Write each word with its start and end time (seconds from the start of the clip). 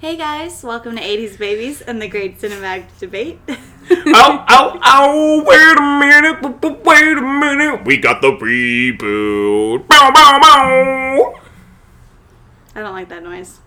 Hey 0.00 0.16
guys, 0.16 0.62
welcome 0.62 0.94
to 0.94 1.02
80s 1.02 1.36
Babies 1.36 1.80
and 1.80 2.00
the 2.00 2.06
Great 2.06 2.38
Cinematic 2.38 2.86
Debate. 3.00 3.40
ow, 3.48 4.44
ow, 4.48 4.78
ow, 4.80 5.42
wait 5.44 5.76
a 5.76 5.82
minute, 5.98 6.40
wait 6.86 7.18
a 7.18 7.20
minute. 7.20 7.84
We 7.84 7.96
got 7.96 8.22
the 8.22 8.30
reboot. 8.30 9.88
Bow, 9.88 10.12
bow, 10.12 10.38
bow. 10.40 11.40
I 12.76 12.80
don't 12.80 12.92
like 12.92 13.08
that 13.08 13.24
noise. 13.24 13.58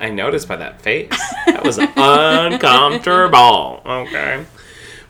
I 0.00 0.08
noticed 0.08 0.48
by 0.48 0.56
that 0.56 0.80
face. 0.80 1.10
That 1.46 1.62
was 1.62 1.76
uncomfortable. 1.76 3.82
Okay. 3.84 4.46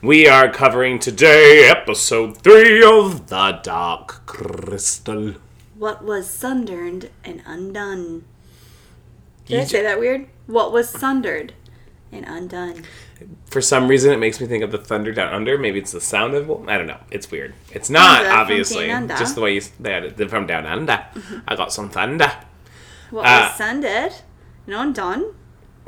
We 0.01 0.27
are 0.27 0.51
covering 0.51 0.99
today 0.99 1.69
episode 1.69 2.39
three 2.39 2.83
of 2.83 3.27
The 3.27 3.61
Dark 3.63 4.25
Crystal. 4.25 5.35
What 5.75 6.03
was 6.03 6.29
sundered 6.29 7.09
and 7.23 7.41
undone? 7.45 8.25
Did 9.47 9.59
I 9.61 9.63
say 9.65 9.81
that 9.83 9.99
weird? 9.99 10.27
What 10.45 10.71
was 10.71 10.89
sundered 10.89 11.53
and 12.11 12.25
undone? 12.27 12.83
For 13.49 13.61
some 13.61 13.87
reason, 13.87 14.11
it 14.13 14.17
makes 14.17 14.39
me 14.39 14.47
think 14.47 14.63
of 14.63 14.71
the 14.71 14.77
thunder 14.77 15.11
down 15.11 15.33
under. 15.33 15.57
Maybe 15.57 15.79
it's 15.79 15.91
the 15.91 16.01
sound 16.01 16.35
of. 16.35 16.47
Well, 16.47 16.63
I 16.69 16.77
don't 16.77 16.87
know. 16.87 16.99
It's 17.11 17.31
weird. 17.31 17.53
It's 17.71 17.89
not 17.89 18.23
Thunder 18.23 18.31
obviously 18.39 18.87
just 19.17 19.35
the 19.35 19.41
way 19.41 19.55
you, 19.55 19.61
they 19.79 19.91
had 19.93 20.03
it 20.19 20.29
from 20.29 20.45
down 20.45 20.65
under. 20.65 21.03
I 21.47 21.55
got 21.55 21.73
some 21.73 21.89
thunder. 21.89 22.31
What 23.09 23.25
Uh, 23.25 23.47
was 23.49 23.57
sundered 23.57 24.13
and 24.67 24.75
undone? 24.75 25.33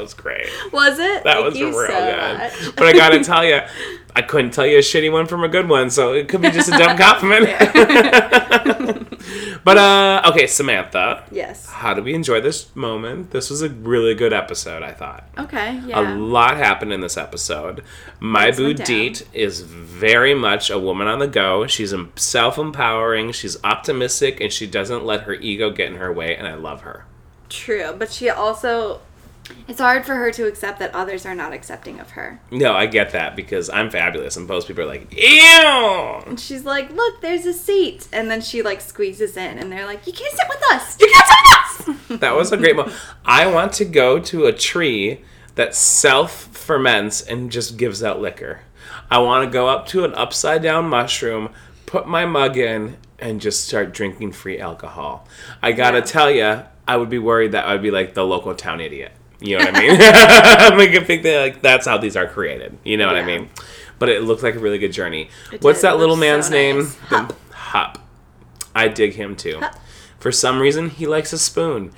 Was 0.00 0.14
great. 0.14 0.46
Was 0.72 0.98
it? 0.98 1.24
That 1.24 1.34
Thank 1.34 1.44
was 1.44 1.60
real 1.60 1.72
so 1.72 1.86
good. 1.88 2.74
But 2.74 2.86
I 2.86 2.92
gotta 2.94 3.22
tell 3.24 3.44
you, 3.44 3.60
I 4.16 4.22
couldn't 4.22 4.52
tell 4.52 4.66
you 4.66 4.78
a 4.78 4.80
shitty 4.80 5.12
one 5.12 5.26
from 5.26 5.44
a 5.44 5.48
good 5.48 5.68
one, 5.68 5.90
so 5.90 6.14
it 6.14 6.28
could 6.28 6.40
be 6.40 6.50
just 6.50 6.68
a 6.68 6.78
dumb 6.78 6.96
compliment. 7.06 7.48
but 9.64 9.76
uh, 9.76 10.22
okay, 10.30 10.46
Samantha, 10.46 11.24
yes. 11.30 11.66
how 11.66 11.92
did 11.92 12.04
we 12.04 12.14
enjoy 12.14 12.40
this 12.40 12.74
moment? 12.74 13.30
This 13.30 13.50
was 13.50 13.60
a 13.60 13.68
really 13.68 14.14
good 14.14 14.32
episode, 14.32 14.82
I 14.82 14.92
thought. 14.92 15.28
Okay, 15.38 15.80
Yeah. 15.84 16.00
A 16.00 16.16
lot 16.16 16.56
happened 16.56 16.92
in 16.92 17.02
this 17.02 17.16
episode. 17.16 17.84
My 18.18 18.50
boo 18.50 18.68
went 18.68 18.78
down. 18.78 18.86
Deet 18.86 19.28
is 19.34 19.60
very 19.60 20.34
much 20.34 20.70
a 20.70 20.78
woman 20.78 21.08
on 21.08 21.18
the 21.18 21.28
go. 21.28 21.66
She's 21.66 21.94
self 22.16 22.58
empowering, 22.58 23.32
she's 23.32 23.62
optimistic, 23.62 24.40
and 24.40 24.50
she 24.50 24.66
doesn't 24.66 25.04
let 25.04 25.22
her 25.22 25.34
ego 25.34 25.70
get 25.70 25.88
in 25.88 25.96
her 25.96 26.12
way, 26.12 26.34
and 26.34 26.48
I 26.48 26.54
love 26.54 26.82
her. 26.82 27.04
True, 27.50 27.94
but 27.98 28.12
she 28.12 28.30
also. 28.30 29.00
It's 29.68 29.80
hard 29.80 30.04
for 30.04 30.14
her 30.16 30.30
to 30.32 30.46
accept 30.46 30.78
that 30.80 30.94
others 30.94 31.24
are 31.26 31.34
not 31.34 31.52
accepting 31.52 32.00
of 32.00 32.10
her. 32.10 32.40
No, 32.50 32.72
I 32.74 32.86
get 32.86 33.12
that 33.12 33.36
because 33.36 33.70
I'm 33.70 33.90
fabulous, 33.90 34.36
and 34.36 34.46
most 34.46 34.66
people 34.68 34.82
are 34.84 34.86
like, 34.86 35.12
ew! 35.16 36.22
And 36.26 36.38
she's 36.40 36.64
like, 36.64 36.90
"Look, 36.92 37.20
there's 37.20 37.46
a 37.46 37.52
seat," 37.52 38.08
and 38.12 38.30
then 38.30 38.40
she 38.40 38.62
like 38.62 38.80
squeezes 38.80 39.36
in, 39.36 39.58
and 39.58 39.70
they're 39.70 39.86
like, 39.86 40.06
"You 40.06 40.12
can't 40.12 40.34
sit 40.34 40.46
with 40.48 40.62
us. 40.72 40.96
You 41.00 41.08
can't 41.12 41.26
sit 41.26 41.38
with 41.42 42.08
us." 42.10 42.20
That 42.20 42.34
was 42.36 42.50
a 42.52 42.56
great 42.56 42.76
moment. 42.76 42.96
I 43.24 43.46
want 43.46 43.72
to 43.74 43.84
go 43.84 44.18
to 44.18 44.46
a 44.46 44.52
tree 44.52 45.22
that 45.54 45.74
self 45.74 46.32
ferments 46.48 47.22
and 47.22 47.50
just 47.50 47.76
gives 47.76 48.02
out 48.02 48.20
liquor. 48.20 48.60
I 49.10 49.18
want 49.18 49.44
to 49.44 49.50
go 49.52 49.68
up 49.68 49.86
to 49.88 50.04
an 50.04 50.14
upside 50.14 50.62
down 50.62 50.88
mushroom, 50.88 51.50
put 51.86 52.06
my 52.08 52.26
mug 52.26 52.56
in, 52.56 52.96
and 53.18 53.40
just 53.40 53.66
start 53.66 53.92
drinking 53.94 54.32
free 54.32 54.58
alcohol. 54.58 55.26
I 55.62 55.72
gotta 55.72 55.98
Yeah. 55.98 56.04
tell 56.04 56.30
you, 56.30 56.62
I 56.88 56.96
would 56.96 57.10
be 57.10 57.18
worried 57.18 57.52
that 57.52 57.66
I'd 57.66 57.82
be 57.82 57.90
like 57.90 58.14
the 58.14 58.24
local 58.24 58.54
town 58.54 58.80
idiot. 58.80 59.12
You 59.40 59.58
know 59.58 59.64
what 59.64 59.74
I 59.76 59.80
mean? 59.80 59.98
I'm 60.00 60.78
like, 60.78 60.90
I 60.90 61.04
think 61.04 61.22
that 61.22 61.40
like 61.40 61.62
that's 61.62 61.86
how 61.86 61.98
these 61.98 62.16
are 62.16 62.26
created. 62.26 62.78
You 62.84 62.96
know 62.96 63.06
what 63.06 63.16
I 63.16 63.24
mean? 63.24 63.48
But 63.98 64.08
it 64.08 64.22
looked 64.22 64.42
like 64.42 64.54
a 64.54 64.58
really 64.58 64.78
good 64.78 64.92
journey. 64.92 65.28
It 65.52 65.62
What's 65.62 65.80
did. 65.80 65.88
that 65.88 65.94
It 65.94 65.98
little 65.98 66.16
looked 66.16 66.26
so 66.26 66.32
man's 66.32 66.50
name? 66.50 66.78
nice. 66.78 66.94
The- 66.94 67.16
Hup. 67.16 67.32
Hup. 67.52 67.98
I 68.74 68.88
dig 68.88 69.14
him 69.14 69.36
too. 69.36 69.58
Hup. 69.60 69.76
For 70.18 70.30
some 70.32 70.60
reason, 70.60 70.90
he 70.90 71.06
likes 71.06 71.32
a 71.32 71.38
spoon. 71.38 71.92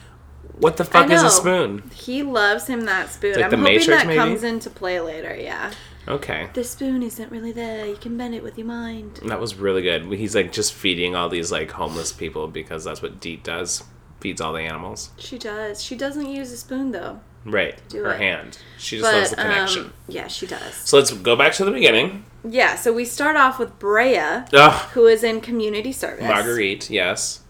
What 0.58 0.76
the 0.76 0.84
fuck 0.84 1.10
is 1.10 1.22
a 1.22 1.30
spoon? 1.30 1.90
He 1.92 2.22
loves 2.22 2.66
him 2.68 2.82
that 2.86 3.10
spoon. 3.10 3.34
like 3.34 3.44
I'm 3.44 3.50
the 3.50 3.56
hoping 3.56 3.72
Matrix, 3.74 3.86
that 4.02 4.06
maybe? 4.06 4.18
comes 4.18 4.44
into 4.44 4.70
play 4.70 5.00
later. 5.00 5.34
Yeah, 5.34 5.72
Okay. 6.06 6.48
the 6.54 6.62
spoon 6.62 7.02
isn't 7.02 7.32
really 7.32 7.50
there. 7.50 7.86
You 7.86 7.96
can 7.96 8.16
bend 8.16 8.34
it 8.36 8.44
with 8.44 8.56
your 8.56 8.66
mind. 8.68 9.18
That 9.24 9.40
was 9.40 9.56
really 9.56 9.82
good. 9.82 10.04
He's 10.12 10.36
like 10.36 10.52
just 10.52 10.72
feeding 10.72 11.16
all 11.16 11.28
these 11.28 11.50
like 11.50 11.72
homeless 11.72 12.12
people 12.12 12.46
because 12.46 12.84
that's 12.84 13.02
what 13.02 13.18
Deet 13.18 13.42
does. 13.42 13.82
Feeds 14.20 14.40
all 14.40 14.52
the 14.52 14.60
animals. 14.60 15.10
She 15.18 15.36
does. 15.36 15.82
She 15.82 15.96
doesn't 15.96 16.26
use 16.26 16.52
a 16.52 16.56
spoon 16.56 16.92
though. 16.92 17.18
Right. 17.44 17.76
Do 17.88 18.04
Her 18.04 18.12
it. 18.12 18.18
hand. 18.18 18.58
She 18.78 18.98
just 18.98 19.12
loves 19.12 19.30
the 19.30 19.36
connection. 19.36 19.84
um, 19.86 19.92
yeah, 20.08 20.28
she 20.28 20.46
does. 20.46 20.74
so 20.74 20.96
let's 20.98 21.12
go 21.12 21.34
back 21.36 21.52
to 21.54 21.64
the 21.64 21.70
beginning. 21.72 22.24
Yeah. 22.48 22.76
So 22.76 22.92
we 22.92 23.04
start 23.04 23.36
off 23.36 23.58
with 23.58 23.78
Brea, 23.78 24.16
Ugh. 24.52 24.88
who 24.92 25.06
is 25.06 25.24
in 25.24 25.40
community 25.40 25.92
service. 25.92 26.24
Marguerite, 26.24 26.88
yes. 26.90 27.40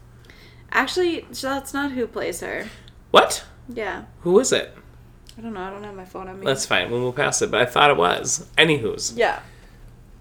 Actually, 0.70 1.26
that's 1.30 1.74
not 1.74 1.92
who 1.92 2.06
plays 2.06 2.40
her. 2.40 2.66
What? 3.10 3.44
Yeah. 3.68 4.04
Who 4.20 4.38
is 4.40 4.52
it? 4.52 4.74
I 5.36 5.42
don't 5.42 5.52
know. 5.54 5.60
I 5.60 5.70
don't 5.70 5.84
have 5.84 5.94
my 5.94 6.04
phone 6.04 6.28
on 6.28 6.40
me. 6.40 6.46
That's 6.46 6.64
fine. 6.66 6.90
We'll 6.90 7.00
move 7.00 7.16
past 7.16 7.42
it, 7.42 7.50
but 7.50 7.60
I 7.60 7.66
thought 7.66 7.90
it 7.90 7.96
was. 7.96 8.48
Anywho's. 8.56 9.12
Yeah. 9.16 9.40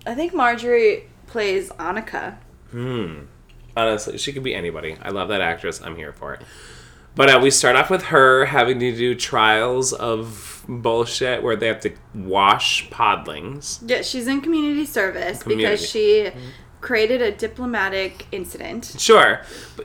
I 0.06 0.16
think 0.16 0.34
Marjorie 0.34 1.06
plays 1.28 1.70
Annika. 1.72 2.38
Hmm. 2.72 3.22
Honestly, 3.76 4.18
she 4.18 4.34
could 4.34 4.44
be 4.44 4.54
anybody. 4.54 4.98
I 5.02 5.10
love 5.10 5.30
that 5.30 5.40
actress. 5.42 5.82
I'm 5.82 5.96
here 5.96 6.12
for 6.12 6.34
it. 6.34 6.42
But 7.16 7.30
uh, 7.30 7.40
we 7.42 7.52
start 7.52 7.76
off 7.76 7.90
with 7.90 8.04
her 8.04 8.46
having 8.46 8.80
to 8.80 8.96
do 8.96 9.16
trials 9.16 9.92
of 9.94 10.64
bullshit 10.68 11.44
where 11.44 11.56
they 11.56 11.68
have 11.68 11.82
to 11.82 11.92
wash 12.14 12.90
podlings. 12.90 13.82
Yeah, 13.86 14.02
she's 14.02 14.28
in 14.28 14.42
community 14.42 14.86
service 14.86 15.44
Community. 15.44 15.72
because 15.72 15.90
she 15.90 16.32
created 16.80 17.22
a 17.22 17.32
diplomatic 17.32 18.28
incident. 18.32 18.96
Sure, 18.98 19.42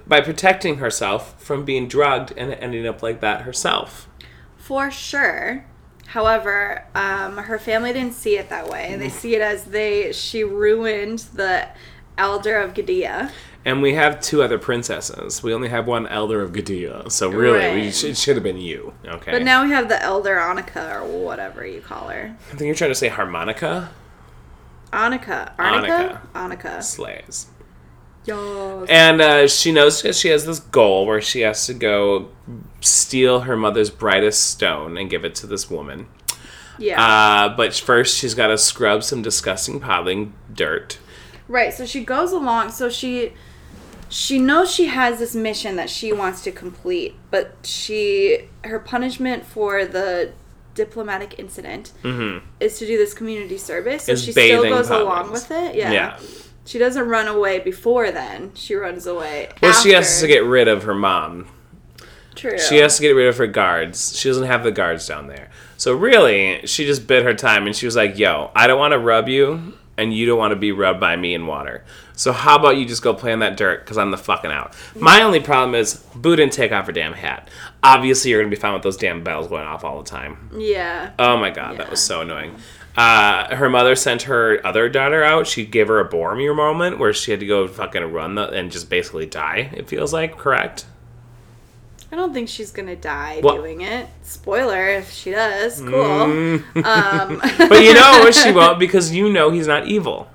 by 0.06 0.20
protecting 0.20 0.78
herself 0.78 1.40
from 1.42 1.64
being 1.64 1.88
drugged 1.88 2.32
and 2.36 2.52
ending 2.54 2.86
up 2.86 3.02
like 3.02 3.20
that 3.20 3.42
herself. 3.42 4.08
For 4.56 4.90
sure. 4.90 5.66
However, 6.08 6.86
um, 6.94 7.36
her 7.36 7.58
family 7.58 7.92
didn't 7.92 8.14
see 8.14 8.36
it 8.38 8.48
that 8.48 8.68
way. 8.68 8.96
They 8.96 9.08
see 9.08 9.34
it 9.34 9.42
as 9.42 9.64
they 9.64 10.12
she 10.12 10.44
ruined 10.44 11.20
the 11.34 11.68
elder 12.16 12.56
of 12.60 12.74
Gadea. 12.74 13.30
And 13.66 13.82
we 13.82 13.94
have 13.94 14.20
two 14.20 14.42
other 14.42 14.58
princesses. 14.58 15.42
We 15.42 15.52
only 15.52 15.68
have 15.68 15.86
one 15.86 16.06
elder 16.06 16.40
of 16.40 16.52
Gadea, 16.52 17.10
so 17.10 17.28
really, 17.28 17.82
we 17.82 17.90
sh- 17.90 18.04
it 18.04 18.16
should 18.16 18.36
have 18.36 18.44
been 18.44 18.56
you. 18.56 18.94
Okay. 19.04 19.32
But 19.32 19.42
now 19.42 19.64
we 19.64 19.70
have 19.70 19.88
the 19.88 20.02
elder 20.02 20.36
Annika 20.36 21.00
or 21.00 21.04
whatever 21.04 21.66
you 21.66 21.80
call 21.80 22.08
her. 22.08 22.34
I 22.38 22.50
think 22.50 22.62
you're 22.62 22.74
trying 22.74 22.92
to 22.92 22.94
say 22.94 23.08
harmonica 23.08 23.90
Annika. 24.92 25.52
Arnica? 25.58 26.22
Annika. 26.34 26.82
slays. 26.82 27.48
Yes. 28.24 28.88
And 28.88 29.20
uh, 29.20 29.46
she 29.46 29.70
knows 29.70 30.02
that 30.02 30.16
she 30.16 30.28
has 30.28 30.46
this 30.46 30.58
goal 30.58 31.06
where 31.06 31.20
she 31.20 31.42
has 31.42 31.66
to 31.66 31.74
go 31.74 32.30
steal 32.80 33.40
her 33.40 33.56
mother's 33.56 33.90
brightest 33.90 34.44
stone 34.50 34.96
and 34.96 35.08
give 35.08 35.24
it 35.24 35.34
to 35.36 35.46
this 35.46 35.70
woman. 35.70 36.08
Yeah. 36.78 37.00
Uh, 37.00 37.56
but 37.56 37.74
first, 37.74 38.18
she's 38.18 38.34
got 38.34 38.48
to 38.48 38.58
scrub 38.58 39.04
some 39.04 39.22
disgusting 39.22 39.80
podling 39.80 40.32
dirt. 40.52 40.98
Right, 41.48 41.72
so 41.72 41.86
she 41.86 42.04
goes 42.04 42.32
along 42.32 42.72
so 42.72 42.88
she 42.88 43.32
she 44.08 44.38
knows 44.38 44.72
she 44.72 44.86
has 44.86 45.18
this 45.18 45.34
mission 45.34 45.76
that 45.76 45.90
she 45.90 46.12
wants 46.12 46.42
to 46.42 46.52
complete, 46.52 47.14
but 47.30 47.56
she 47.64 48.48
her 48.64 48.78
punishment 48.78 49.44
for 49.44 49.84
the 49.84 50.32
diplomatic 50.74 51.38
incident 51.38 51.92
mm-hmm. 52.02 52.46
is 52.60 52.78
to 52.78 52.86
do 52.86 52.96
this 52.96 53.14
community 53.14 53.58
service. 53.58 54.04
So 54.04 54.14
she 54.14 54.32
still 54.32 54.62
goes 54.62 54.90
along 54.90 55.32
with 55.32 55.50
it. 55.50 55.74
Yeah. 55.74 55.90
Yeah. 55.90 56.18
She 56.64 56.78
doesn't 56.78 57.08
run 57.08 57.28
away 57.28 57.60
before 57.60 58.10
then. 58.10 58.52
She 58.54 58.74
runs 58.74 59.06
away. 59.06 59.48
Well, 59.62 59.72
she 59.72 59.92
has 59.92 60.20
to 60.20 60.26
get 60.26 60.44
rid 60.44 60.68
of 60.68 60.82
her 60.82 60.94
mom. 60.94 61.48
True. 62.34 62.58
She 62.58 62.76
has 62.78 62.96
to 62.96 63.02
get 63.02 63.12
rid 63.12 63.28
of 63.28 63.38
her 63.38 63.46
guards. 63.46 64.18
She 64.18 64.28
doesn't 64.28 64.46
have 64.46 64.62
the 64.62 64.72
guards 64.72 65.06
down 65.06 65.28
there. 65.28 65.48
So 65.78 65.94
really, 65.94 66.66
she 66.66 66.84
just 66.84 67.06
bit 67.06 67.22
her 67.22 67.34
time 67.34 67.66
and 67.66 67.74
she 67.74 67.86
was 67.86 67.96
like, 67.96 68.18
"Yo, 68.18 68.50
I 68.54 68.66
don't 68.66 68.78
want 68.78 68.92
to 68.92 68.98
rub 68.98 69.28
you, 69.28 69.74
and 69.98 70.14
you 70.14 70.26
don't 70.26 70.38
want 70.38 70.52
to 70.52 70.56
be 70.56 70.72
rubbed 70.72 71.00
by 71.00 71.16
me 71.16 71.34
in 71.34 71.46
water. 71.46 71.84
So 72.14 72.32
how 72.32 72.56
about 72.56 72.76
you 72.76 72.86
just 72.86 73.02
go 73.02 73.14
play 73.14 73.32
in 73.32 73.40
that 73.40 73.56
dirt? 73.56 73.84
Because 73.84 73.98
I'm 73.98 74.10
the 74.10 74.18
fucking 74.18 74.50
out." 74.50 74.74
My 74.94 75.22
only 75.22 75.40
problem 75.40 75.74
is 75.74 75.94
Boo 76.14 76.36
didn't 76.36 76.52
take 76.52 76.72
off 76.72 76.86
her 76.86 76.92
damn 76.92 77.12
hat. 77.12 77.48
Obviously, 77.82 78.30
you're 78.30 78.40
gonna 78.40 78.50
be 78.50 78.56
fine 78.56 78.74
with 78.74 78.82
those 78.82 78.96
damn 78.96 79.22
bells 79.22 79.48
going 79.48 79.66
off 79.66 79.84
all 79.84 80.02
the 80.02 80.08
time. 80.08 80.50
Yeah. 80.56 81.12
Oh 81.18 81.36
my 81.36 81.50
god, 81.50 81.78
that 81.78 81.90
was 81.90 82.02
so 82.02 82.22
annoying. 82.22 82.56
Uh, 82.96 83.54
her 83.54 83.68
mother 83.68 83.94
sent 83.94 84.22
her 84.22 84.66
other 84.66 84.88
daughter 84.88 85.22
out. 85.22 85.46
She 85.46 85.66
gave 85.66 85.88
her 85.88 86.00
a 86.00 86.08
Boromir 86.08 86.56
moment 86.56 86.98
where 86.98 87.12
she 87.12 87.30
had 87.30 87.40
to 87.40 87.46
go 87.46 87.68
fucking 87.68 88.10
run 88.10 88.36
the, 88.36 88.48
and 88.48 88.72
just 88.72 88.88
basically 88.88 89.26
die. 89.26 89.70
It 89.74 89.88
feels 89.88 90.12
like 90.14 90.38
correct. 90.38 90.86
I 92.12 92.16
don't 92.16 92.32
think 92.32 92.48
she's 92.48 92.70
gonna 92.70 92.96
die 92.96 93.40
What? 93.40 93.56
doing 93.56 93.80
it. 93.80 94.06
Spoiler 94.22 94.88
if 94.90 95.10
she 95.10 95.32
does. 95.32 95.80
Cool. 95.80 95.90
Mm. 95.90 96.84
Um, 96.84 97.42
But 97.68 97.82
you 97.82 97.94
know 97.94 98.30
she 98.30 98.52
won't 98.58 98.78
because 98.78 99.12
you 99.12 99.32
know 99.32 99.50
he's 99.50 99.66
not 99.66 99.86
evil. 99.86 100.28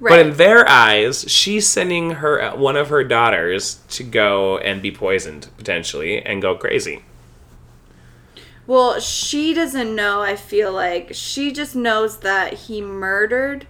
But 0.00 0.18
in 0.18 0.36
their 0.36 0.68
eyes, 0.68 1.24
she's 1.28 1.66
sending 1.66 2.10
her 2.12 2.50
one 2.56 2.76
of 2.76 2.90
her 2.90 3.02
daughters 3.04 3.80
to 3.90 4.02
go 4.04 4.58
and 4.58 4.82
be 4.82 4.90
poisoned 4.90 5.48
potentially 5.56 6.20
and 6.20 6.42
go 6.42 6.54
crazy. 6.56 7.02
Well, 8.66 9.00
she 9.00 9.54
doesn't 9.54 9.94
know, 9.94 10.20
I 10.20 10.36
feel 10.36 10.72
like. 10.72 11.10
She 11.12 11.52
just 11.52 11.74
knows 11.74 12.18
that 12.18 12.52
he 12.52 12.80
murdered 12.82 13.66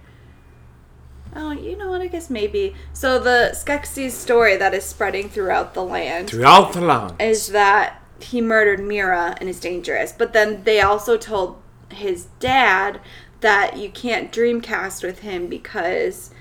Oh, 1.35 1.51
you 1.51 1.75
know 1.77 1.89
what? 1.89 2.01
I 2.01 2.07
guess 2.07 2.29
maybe. 2.29 2.75
So 2.93 3.19
the 3.19 3.51
Skeksis 3.53 4.11
story 4.11 4.55
that 4.57 4.73
is 4.73 4.85
spreading 4.85 5.29
throughout 5.29 5.73
the 5.73 5.83
land 5.83 6.29
Throughout 6.29 6.73
the 6.73 6.81
land. 6.81 7.15
is 7.19 7.47
that 7.47 8.01
he 8.19 8.39
murdered 8.41 8.79
Mira 8.79 9.35
and 9.39 9.49
is 9.49 9.59
dangerous. 9.59 10.11
But 10.13 10.31
then 10.33 10.63
they 10.63 10.79
also 10.81 11.17
told 11.17 11.61
his 11.91 12.27
dad 12.39 13.01
that 13.41 13.77
you 13.77 13.89
can't 13.89 14.31
dreamfast 14.31 15.03
with 15.03 15.19
him 15.19 15.47
because 15.47 16.31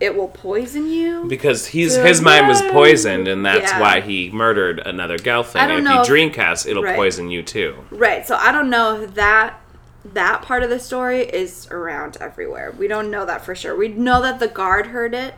it 0.00 0.16
will 0.16 0.28
poison 0.28 0.88
you. 0.90 1.24
Because 1.28 1.66
he's 1.68 1.94
his 1.94 2.20
mind 2.20 2.48
was 2.48 2.60
poisoned, 2.62 3.28
and 3.28 3.44
that's 3.44 3.70
Yeah. 3.70 3.80
why 3.80 4.00
he 4.00 4.30
murdered 4.30 4.80
another 4.84 5.16
Gelfling. 5.18 5.60
I 5.60 5.66
don't 5.68 5.78
and 5.78 5.84
know 5.84 6.00
if 6.00 6.08
if- 6.08 6.08
you 6.08 6.14
dreamfast, 6.30 6.66
it'll 6.68 6.82
right. 6.82 6.96
poison 6.96 7.30
you 7.30 7.42
too. 7.42 7.84
Right. 7.90 8.26
So 8.26 8.36
I 8.36 8.50
don't 8.50 8.70
know 8.70 9.00
if 9.02 9.14
that 9.14 9.60
that 10.04 10.42
part 10.42 10.62
of 10.62 10.70
the 10.70 10.78
story 10.78 11.20
is 11.20 11.68
around 11.70 12.16
everywhere. 12.20 12.72
We 12.72 12.88
don't 12.88 13.10
know 13.10 13.24
that 13.24 13.44
for 13.44 13.54
sure. 13.54 13.76
We 13.76 13.88
know 13.88 14.20
that 14.22 14.40
the 14.40 14.48
guard 14.48 14.88
heard 14.88 15.14
it, 15.14 15.34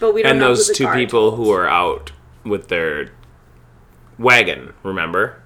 but 0.00 0.12
we 0.12 0.22
don't 0.22 0.32
And 0.32 0.40
know 0.40 0.48
those 0.48 0.66
who 0.66 0.72
the 0.72 0.78
two 0.78 0.84
guard 0.84 0.96
people 0.96 1.36
who 1.36 1.50
are 1.50 1.68
out 1.68 2.12
with 2.44 2.68
their 2.68 3.12
wagon, 4.18 4.74
remember? 4.82 5.40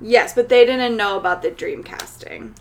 Yes, 0.00 0.34
but 0.34 0.48
they 0.48 0.64
didn't 0.64 0.96
know 0.96 1.18
about 1.18 1.42
the 1.42 1.50
dream 1.50 1.82
fasting. 1.82 2.54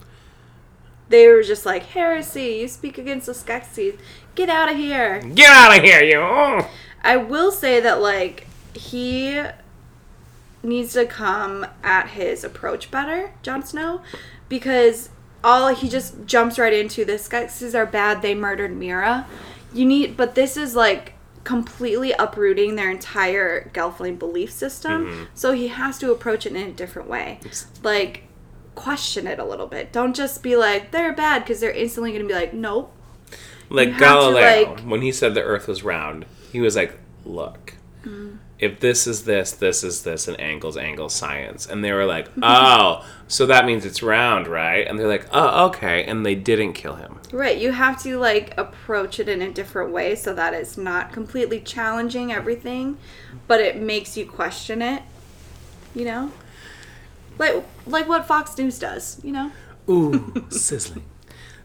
They 1.08 1.28
were 1.28 1.42
just 1.42 1.66
like, 1.66 1.84
heresy, 1.88 2.58
you 2.62 2.68
speak 2.68 2.98
against 2.98 3.26
the 3.26 3.32
Skeksis. 3.32 3.98
Get 4.36 4.50
out 4.50 4.70
of 4.70 4.78
here. 4.78 5.22
Get 5.22 5.50
out 5.50 5.78
of 5.78 5.84
here, 5.84 6.04
you! 6.04 6.66
I 7.02 7.18
will 7.18 7.52
say 7.52 7.80
that, 7.80 8.02
like, 8.02 8.48
he 8.74 9.42
needs 10.64 10.94
to 10.94 11.06
come 11.06 11.66
at 11.84 12.10
his 12.10 12.44
approach 12.44 12.92
better, 12.92 13.32
Jon 13.42 13.64
Snow, 13.64 14.02
because 14.50 15.10
all 15.44 15.74
he 15.74 15.88
just 15.88 16.26
jumps 16.26 16.60
right 16.60 16.74
into 16.74 17.06
this 17.06 17.28
Skeksis 17.28 17.74
are 17.74 17.86
bad, 17.86 18.22
they 18.22 18.36
murdered 18.36 18.76
Mira. 18.76 19.26
You 19.74 19.86
need, 19.86 20.18
but 20.18 20.36
this 20.36 20.58
is 20.58 20.76
like 20.76 21.14
completely 21.46 22.12
uprooting 22.12 22.76
their 22.76 22.92
entire 22.92 23.70
Gelfling 23.74 24.20
belief 24.20 24.52
system, 24.52 25.28
so 25.34 25.54
he 25.54 25.70
has 25.70 25.98
to 26.00 26.12
approach 26.12 26.46
it 26.46 26.54
in 26.56 26.68
a 26.68 26.72
different 26.72 27.08
way. 27.10 27.40
Like, 27.84 28.24
question 28.76 29.28
it 29.28 29.40
a 29.40 29.46
little 29.46 29.68
bit. 29.68 29.92
Don't 29.92 30.16
just 30.16 30.44
be 30.44 30.56
like, 30.56 30.92
they're 30.92 31.14
bad, 31.14 31.40
because 31.44 31.60
they're 31.60 31.72
instantly 31.72 32.12
going 32.12 32.22
to 32.24 32.28
be 32.28 32.34
like, 32.34 32.54
nope. 32.54 32.94
Like 33.70 33.90
have 33.90 33.98
to, 33.98 34.04
Galileo, 34.04 34.74
like- 34.74 34.80
when 34.82 35.02
he 35.02 35.12
said 35.12 35.34
the 35.36 35.44
Earth 35.44 35.68
was 35.68 35.84
round, 35.84 36.26
he 36.52 36.60
was 36.60 36.76
like, 36.76 36.94
"Look, 37.26 37.76
Mm. 38.04 38.38
If 38.60 38.80
this 38.80 39.08
is 39.08 39.24
this, 39.24 39.52
this 39.52 39.84
is 39.84 40.04
this, 40.04 40.28
and 40.28 40.40
angles 40.40 40.78
angle 40.78 41.10
science." 41.10 41.66
And 41.66 41.84
they 41.84 41.92
were 41.92 42.06
like, 42.06 42.28
"Oh, 42.42 43.06
so 43.28 43.46
that 43.46 43.66
means 43.66 43.86
it's 43.86 44.04
round, 44.04 44.48
right?" 44.48 44.86
And 44.88 45.00
they're 45.00 45.08
like, 45.08 45.28
"Oh, 45.32 45.68
okay." 45.68 46.04
And 46.06 46.26
they 46.26 46.36
didn't 46.36 46.74
kill 46.74 46.96
him. 46.96 47.20
Right, 47.32 47.58
you 47.58 47.72
have 47.72 48.02
to 48.04 48.18
like 48.18 48.58
approach 48.58 49.20
it 49.20 49.30
in 49.30 49.42
a 49.42 49.52
different 49.52 49.92
way 49.92 50.16
so 50.16 50.34
that 50.34 50.54
it's 50.54 50.78
not 50.78 51.12
completely 51.12 51.60
challenging 51.60 52.32
everything, 52.32 52.98
but 53.48 53.60
it 53.62 53.78
makes 53.78 54.18
you 54.18 54.26
question 54.26 54.82
it. 54.82 55.04
You 55.96 56.06
know? 56.06 56.32
Like 57.38 57.64
like 57.88 58.08
what 58.08 58.26
Fox 58.26 58.58
News 58.58 58.78
does, 58.80 59.20
you 59.24 59.32
know? 59.32 59.52
Ooh, 59.90 60.46
sizzling, 60.50 61.06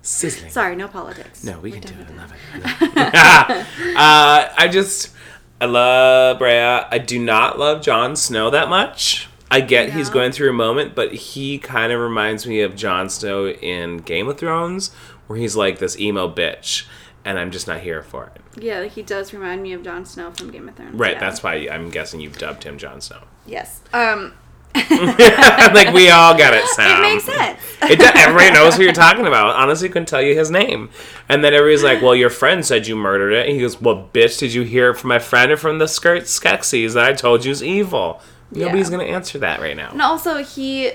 sizzling. 0.03 0.51
Sorry, 0.51 0.77
no 0.77 0.89
politics. 0.89 1.43
No, 1.45 1.59
we 1.59 1.73
We're 1.73 1.81
can 1.81 1.93
do 1.95 2.01
it. 2.01 2.09
I 2.11 2.17
love 2.17 2.33
it. 2.33 3.97
uh, 3.97 4.49
I 4.57 4.69
just, 4.71 5.14
I 5.61 5.67
love 5.67 6.39
Brea. 6.39 6.53
I 6.53 6.99
do 6.99 7.19
not 7.19 7.59
love 7.59 7.83
Jon 7.83 8.17
Snow 8.17 8.51
that 8.51 8.69
much. 8.69 9.29
I 9.51 9.61
get 9.61 9.93
he's 9.93 10.11
going 10.11 10.33
through 10.33 10.51
a 10.51 10.55
moment, 10.55 10.95
but 10.95 11.15
he 11.15 11.59
kind 11.59 11.93
of 11.93 12.01
reminds 12.01 12.47
me 12.47 12.61
of 12.61 12.75
Jon 12.75 13.09
Snow 13.09 13.49
in 13.49 13.99
Game 13.99 14.29
of 14.29 14.37
Thrones, 14.37 14.93
where 15.27 15.39
he's 15.39 15.55
like 15.55 15.79
this 15.79 15.99
emo 15.99 16.33
bitch, 16.33 16.87
and 17.25 17.39
I'm 17.39 17.53
just 17.53 17.69
not 17.69 17.81
here 17.81 18.03
for 18.03 18.33
it. 18.35 18.63
Yeah, 18.63 18.85
he 18.85 19.03
does 19.03 19.33
remind 19.33 19.63
me 19.63 19.73
of 19.73 19.85
Jon 19.85 20.05
Snow 20.05 20.33
from 20.33 20.51
Game 20.51 20.69
of 20.69 20.75
Thrones. 20.75 20.99
Right, 20.99 21.13
yeah. 21.13 21.21
that's 21.21 21.43
why 21.43 21.69
I'm 21.71 21.91
guessing 21.91 22.21
you've 22.21 22.39
dubbed 22.39 22.65
him 22.65 22.79
Jon 22.79 23.01
Snow. 23.01 23.21
Yes. 23.47 23.81
Um 23.93 24.33
like 25.75 25.93
we 25.95 26.11
all 26.11 26.37
got 26.37 26.53
it, 26.55 26.67
Sam. 26.69 26.99
it 26.99 27.03
makes 27.15 27.25
sense. 27.25 27.61
It 27.83 27.99
does, 27.99 28.13
everybody 28.17 28.51
knows 28.53 28.77
who 28.77 28.83
you're 28.83 28.93
talking 28.93 29.27
about. 29.27 29.55
Honestly, 29.57 29.89
couldn't 29.89 30.07
tell 30.07 30.23
you 30.23 30.37
his 30.37 30.51
name. 30.51 30.91
And 31.29 31.45
then 31.45 31.55
everybody's 31.55 31.85
like, 31.85 32.03
"Well, 32.03 32.15
your 32.15 32.31
friend 32.31 32.65
said 32.65 32.87
you 32.87 32.97
murdered 32.97 33.33
it." 33.33 33.47
And 33.47 33.55
he 33.55 33.61
goes, 33.61 33.81
"Well, 33.81 34.09
bitch, 34.13 34.39
did 34.39 34.53
you 34.53 34.63
hear 34.63 34.91
it 34.91 34.95
from 34.97 35.09
my 35.09 35.19
friend 35.19 35.53
or 35.53 35.57
from 35.57 35.79
the 35.79 35.87
skirt 35.87 36.25
Skeksis 36.25 36.95
that 36.95 37.05
I 37.05 37.13
told 37.13 37.45
you 37.45 37.53
is 37.53 37.63
evil?" 37.63 38.21
Nobody's 38.51 38.91
Yeah. 38.91 38.99
gonna 38.99 39.11
answer 39.11 39.39
that 39.39 39.61
right 39.61 39.77
now. 39.77 39.91
And 39.93 40.03
also, 40.03 40.43
he 40.43 40.93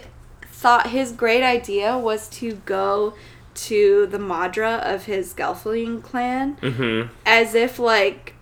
thought 0.52 0.88
his 0.88 1.12
great 1.12 1.44
idea 1.44 1.98
was 1.98 2.28
to 2.30 2.54
go 2.66 3.14
to 3.56 4.08
the 4.08 4.20
Maudra 4.20 4.82
of 4.86 5.06
his 5.06 5.34
Gelfling 5.34 6.02
clan 6.04 6.58
Mm-hmm. 6.62 7.10
as 7.26 7.56
if, 7.56 7.78
like, 7.80 8.34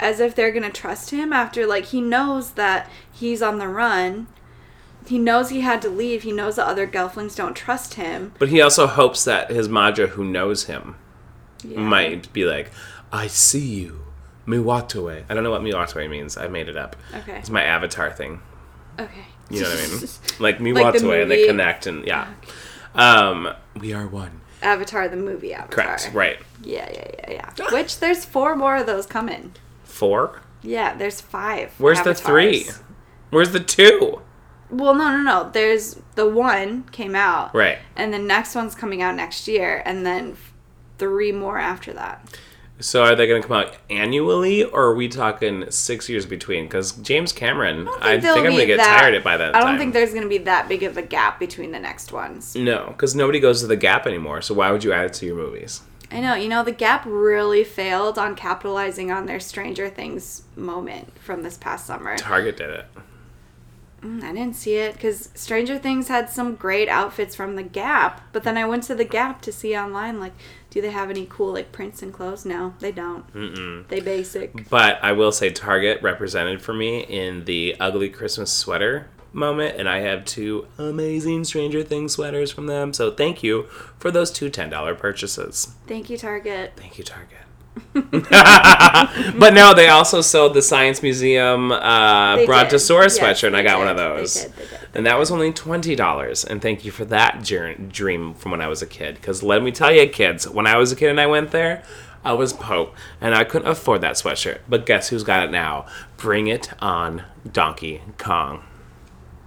as 0.00 0.20
if 0.20 0.34
they're 0.34 0.50
gonna 0.52 0.70
trust 0.70 1.10
him 1.10 1.32
after, 1.32 1.66
like, 1.66 1.86
he 1.86 2.00
knows 2.00 2.52
that 2.52 2.90
he's 3.10 3.42
on 3.42 3.58
the 3.58 3.68
run. 3.68 4.26
He 5.06 5.18
knows 5.18 5.50
he 5.50 5.62
had 5.62 5.82
to 5.82 5.88
leave. 5.88 6.22
He 6.22 6.32
knows 6.32 6.56
the 6.56 6.66
other 6.66 6.86
Gelflings 6.86 7.34
don't 7.34 7.54
trust 7.54 7.94
him. 7.94 8.32
But 8.38 8.50
he 8.50 8.60
also 8.60 8.86
hopes 8.86 9.24
that 9.24 9.50
his 9.50 9.68
Maudra, 9.68 10.08
who 10.08 10.24
knows 10.24 10.64
him, 10.64 10.94
Yeah. 11.64 11.80
might 11.80 12.32
be 12.32 12.44
like, 12.44 12.70
"I 13.12 13.26
see 13.26 13.58
you, 13.66 14.04
Miwatoe." 14.46 15.24
I 15.28 15.34
don't 15.34 15.42
know 15.42 15.50
what 15.50 15.62
Miwatoe 15.62 16.08
means. 16.08 16.36
I 16.36 16.46
made 16.46 16.68
it 16.68 16.76
up. 16.76 16.94
Okay. 17.14 17.38
It's 17.38 17.50
my 17.50 17.64
avatar 17.64 18.10
thing. 18.12 18.40
Okay. 18.98 19.24
You 19.50 19.62
know 19.62 19.68
what 19.70 19.78
I 19.78 19.86
mean? 19.88 19.98
Like 20.38 20.60
Like 20.60 21.00
the 21.00 21.20
and 21.22 21.30
they 21.30 21.46
connect, 21.46 21.86
and 21.86 22.06
yeah. 22.06 22.28
Um, 22.94 23.52
we 23.78 23.92
are 23.92 24.06
one. 24.06 24.40
Avatar, 24.62 25.08
the 25.08 25.16
movie 25.16 25.52
Avatar. 25.54 25.84
Correct. 25.84 26.10
Right. 26.12 26.38
Yeah, 26.62 26.88
yeah, 26.92 27.10
yeah, 27.18 27.30
yeah. 27.32 27.50
Ah. 27.60 27.68
Which 27.72 27.98
there's 27.98 28.24
four 28.24 28.54
more 28.56 28.76
of 28.76 28.86
those 28.86 29.06
coming. 29.06 29.54
Four. 29.84 30.42
Yeah, 30.62 30.94
there's 30.94 31.20
five. 31.20 31.72
Where's 31.78 32.00
the 32.02 32.14
three? 32.14 32.66
Where's 33.30 33.50
the 33.52 33.60
two? 33.60 34.20
Well, 34.70 34.94
no, 34.94 35.10
no, 35.16 35.22
no. 35.22 35.50
There's 35.50 35.98
the 36.14 36.28
one 36.28 36.84
came 36.92 37.14
out, 37.14 37.54
Right. 37.54 37.78
and 37.96 38.12
the 38.14 38.18
next 38.18 38.54
one's 38.54 38.74
coming 38.74 39.02
out 39.02 39.14
next 39.16 39.46
year, 39.48 39.82
and 39.84 40.06
then 40.06 40.36
three 40.98 41.32
more 41.32 41.58
after 41.58 41.92
that. 41.92 42.38
So 42.80 43.04
are 43.04 43.14
they 43.14 43.26
going 43.28 43.40
to 43.40 43.46
come 43.46 43.56
out 43.58 43.76
annually, 43.90 44.64
or 44.64 44.86
are 44.86 44.94
we 44.94 45.06
talking 45.08 45.70
six 45.70 46.08
years 46.08 46.26
between? 46.26 46.64
Because 46.64 46.92
James 46.92 47.32
Cameron, 47.32 47.86
I 48.00 48.12
think, 48.12 48.22
there'll 48.22 48.38
I'm 48.38 48.44
going 48.44 48.58
to 48.58 48.66
get 48.66 48.78
that- 48.78 49.00
tired 49.00 49.14
of 49.14 49.22
by 49.22 49.36
that 49.36 49.54
I 49.54 49.60
don't 49.60 49.78
think 49.78 49.92
there's 49.92 50.10
going 50.10 50.24
to 50.24 50.28
be 50.28 50.38
that 50.38 50.68
big 50.68 50.82
of 50.82 50.96
a 50.96 51.02
gap 51.02 51.38
between 51.38 51.70
the 51.70 51.78
next 51.78 52.12
ones. 52.12 52.56
No, 52.56 52.86
because 52.88 53.14
nobody 53.14 53.38
goes 53.38 53.60
to 53.60 53.66
the 53.68 53.76
Gap 53.76 54.06
anymore. 54.06 54.42
So 54.42 54.54
why 54.54 54.70
would 54.72 54.82
you 54.82 54.92
add 54.92 55.06
it 55.06 55.12
to 55.14 55.26
your 55.26 55.36
movies? 55.36 55.82
I 56.10 56.20
know, 56.20 56.34
you 56.34 56.48
know, 56.48 56.62
the 56.64 56.72
Gap 56.72 57.04
really 57.06 57.64
failed 57.64 58.18
on 58.18 58.34
capitalizing 58.34 59.10
on 59.10 59.26
their 59.26 59.40
Stranger 59.40 59.88
Things 59.88 60.42
moment 60.56 61.16
from 61.18 61.42
this 61.42 61.56
past 61.56 61.86
summer. 61.86 62.16
Target 62.16 62.56
did 62.56 62.70
it. 62.70 62.86
Mm, 64.02 64.22
I 64.24 64.32
didn't 64.32 64.56
see 64.56 64.76
it 64.76 64.94
because 64.94 65.30
Stranger 65.34 65.78
Things 65.78 66.08
had 66.08 66.28
some 66.28 66.56
great 66.56 66.88
outfits 66.88 67.34
from 67.34 67.54
the 67.54 67.62
Gap, 67.62 68.20
but 68.32 68.42
then 68.42 68.56
I 68.56 68.66
went 68.66 68.82
to 68.84 68.94
the 68.94 69.04
Gap 69.04 69.40
to 69.42 69.52
see 69.52 69.76
online, 69.76 70.18
like, 70.18 70.32
do 70.70 70.80
they 70.80 70.90
have 70.90 71.10
any 71.10 71.26
cool, 71.30 71.52
like, 71.52 71.70
prints 71.70 72.02
and 72.02 72.12
clothes? 72.12 72.44
No, 72.44 72.74
they 72.80 72.90
don't. 72.90 73.32
Mm-mm. 73.32 73.86
They 73.88 74.00
basic. 74.00 74.68
But 74.68 74.98
I 75.02 75.12
will 75.12 75.32
say 75.32 75.50
Target 75.50 76.02
represented 76.02 76.62
for 76.62 76.72
me 76.72 77.00
in 77.00 77.44
the 77.44 77.76
ugly 77.78 78.08
Christmas 78.08 78.52
sweater 78.52 79.08
moment, 79.32 79.76
and 79.78 79.88
I 79.88 80.00
have 80.00 80.24
two 80.24 80.66
amazing 80.78 81.44
Stranger 81.44 81.82
Things 81.82 82.12
sweaters 82.12 82.50
from 82.50 82.66
them. 82.66 82.92
So 82.92 83.10
thank 83.10 83.42
you 83.42 83.64
for 83.98 84.10
those 84.10 84.30
two 84.30 84.50
$10 84.50 84.98
purchases. 84.98 85.74
Thank 85.86 86.10
you, 86.10 86.18
Target. 86.18 86.72
Thank 86.76 86.98
you, 86.98 87.04
Target. 87.04 87.38
but 87.94 89.54
no, 89.54 89.74
they 89.74 89.88
also 89.88 90.20
sold 90.20 90.54
the 90.54 90.62
Science 90.62 91.02
Museum 91.02 91.72
uh, 91.72 92.44
Brontosaurus. 92.44 93.16
Yes, 93.16 93.40
sweatshirt, 93.42 93.48
and 93.48 93.56
I 93.56 93.62
got 93.62 93.78
one 93.78 93.88
of 93.88 93.96
did. 93.96 94.04
They 94.04 94.08
those. 94.16 94.34
did, 94.34 94.52
they 94.52 94.62
did. 94.62 94.78
And 94.94 95.06
that 95.06 95.18
was 95.18 95.30
only 95.30 95.52
twenty 95.52 95.94
dollars. 95.94 96.44
And 96.44 96.60
thank 96.60 96.84
you 96.84 96.90
for 96.90 97.04
that 97.06 97.42
dream 97.42 98.34
from 98.34 98.50
when 98.50 98.60
I 98.60 98.68
was 98.68 98.82
a 98.82 98.86
kid. 98.86 99.14
Because 99.14 99.42
let 99.42 99.62
me 99.62 99.72
tell 99.72 99.92
you, 99.92 100.06
kids, 100.08 100.48
when 100.48 100.66
I 100.66 100.76
was 100.76 100.92
a 100.92 100.96
kid 100.96 101.08
and 101.08 101.20
I 101.20 101.26
went 101.26 101.50
there, 101.50 101.82
I 102.24 102.34
was 102.34 102.52
Pope, 102.52 102.94
and 103.20 103.34
I 103.34 103.44
couldn't 103.44 103.68
afford 103.68 104.00
that 104.02 104.14
sweatshirt. 104.14 104.60
But 104.68 104.86
guess 104.86 105.08
who's 105.08 105.24
got 105.24 105.42
it 105.42 105.50
now? 105.50 105.86
Bring 106.16 106.46
it 106.46 106.72
on, 106.80 107.24
Donkey 107.50 108.02
Kong. 108.18 108.64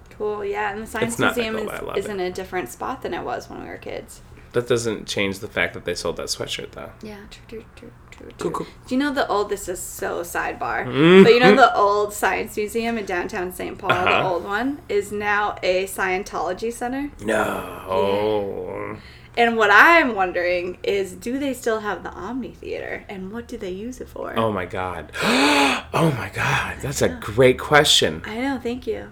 Cool, 0.09 0.45
yeah. 0.45 0.73
And 0.73 0.83
the 0.83 0.87
Science 0.87 1.19
Museum 1.19 1.55
cool, 1.55 1.65
but 1.65 1.75
I 1.75 1.85
love 1.85 1.97
is, 1.97 2.05
is 2.05 2.11
in 2.11 2.19
a 2.19 2.31
different 2.31 2.69
spot 2.69 3.01
than 3.01 3.13
it 3.13 3.23
was 3.23 3.49
when 3.49 3.61
we 3.61 3.67
were 3.67 3.77
kids. 3.77 4.21
That 4.53 4.67
doesn't 4.67 5.05
change 5.07 5.39
the 5.39 5.49
fact 5.49 5.73
that 5.73 5.83
they 5.83 5.95
sold 5.95 6.17
that 6.17 6.27
sweatshirt, 6.27 6.71
though. 6.71 6.91
Yeah, 7.03 7.19
true, 7.29 7.43
true, 7.47 7.65
true, 7.75 7.91
true, 8.17 8.31
Cool, 8.39 8.51
cool. 8.51 8.67
Do 8.87 8.95
you 8.95 8.99
know 8.99 9.13
the 9.13 9.27
old, 9.27 9.49
this 9.49 9.67
is 9.67 9.79
so 9.79 10.21
sidebar, 10.21 10.85
Mhm. 10.85 11.23
but 11.23 11.33
you 11.33 11.39
know 11.39 11.55
the 11.55 11.75
old 11.75 12.13
Science 12.13 12.55
Museum 12.57 12.97
in 12.97 13.05
downtown 13.05 13.51
St. 13.53 13.77
Paul, 13.77 13.89
the 13.89 13.95
Uh-huh. 13.95 14.29
old 14.33 14.43
one, 14.45 14.79
is 14.89 15.11
now 15.11 15.55
a 15.63 15.85
Scientology 15.85 16.71
center? 16.71 17.11
No. 17.21 18.97
And 19.37 19.57
what 19.57 19.69
I'm 19.69 20.15
wondering 20.15 20.77
is, 20.81 21.11
do 21.11 21.37
they 21.37 21.53
still 21.53 21.81
have 21.81 22.03
the 22.03 22.09
Omni 22.11 22.51
Theater, 22.51 23.03
and 23.09 23.33
what 23.33 23.47
do 23.49 23.57
they 23.57 23.71
use 23.71 23.99
it 23.99 24.07
for? 24.07 24.33
Oh 24.37 24.51
my 24.51 24.65
god. 24.65 25.11
oh 25.23 26.13
my 26.17 26.31
god. 26.33 26.77
That's 26.81 27.01
a 27.01 27.09
great 27.09 27.59
question. 27.59 28.21
I 28.25 28.37
know, 28.39 28.59
thank 28.63 28.87
you. 28.87 29.11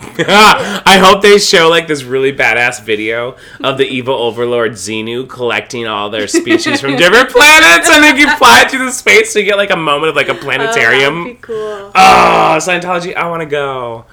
I 0.00 0.98
hope 1.02 1.22
they 1.22 1.38
show 1.38 1.68
like 1.68 1.88
this 1.88 2.04
really 2.04 2.32
badass 2.32 2.82
video 2.84 3.36
of 3.60 3.78
the 3.78 3.84
evil 3.84 4.14
overlord 4.14 4.72
Xenu 4.72 5.28
collecting 5.28 5.88
all 5.88 6.08
their 6.08 6.28
species 6.28 6.80
from 6.80 6.94
different 6.96 7.30
planets 7.30 7.90
and 7.90 8.04
they 8.04 8.12
can 8.12 8.36
fly 8.38 8.66
through 8.68 8.84
the 8.84 8.92
space 8.92 9.32
to 9.32 9.42
get 9.42 9.56
like 9.56 9.70
a 9.70 9.76
moment 9.76 10.10
of 10.10 10.16
like 10.16 10.28
a 10.28 10.34
planetarium. 10.34 11.14
Oh, 11.14 11.24
that'd 11.24 11.36
be 11.36 11.42
cool. 11.42 11.90
Oh, 11.96 12.58
Scientology, 12.60 13.14
I 13.16 13.28
want 13.28 13.40
to 13.42 13.46
go. 13.46 14.04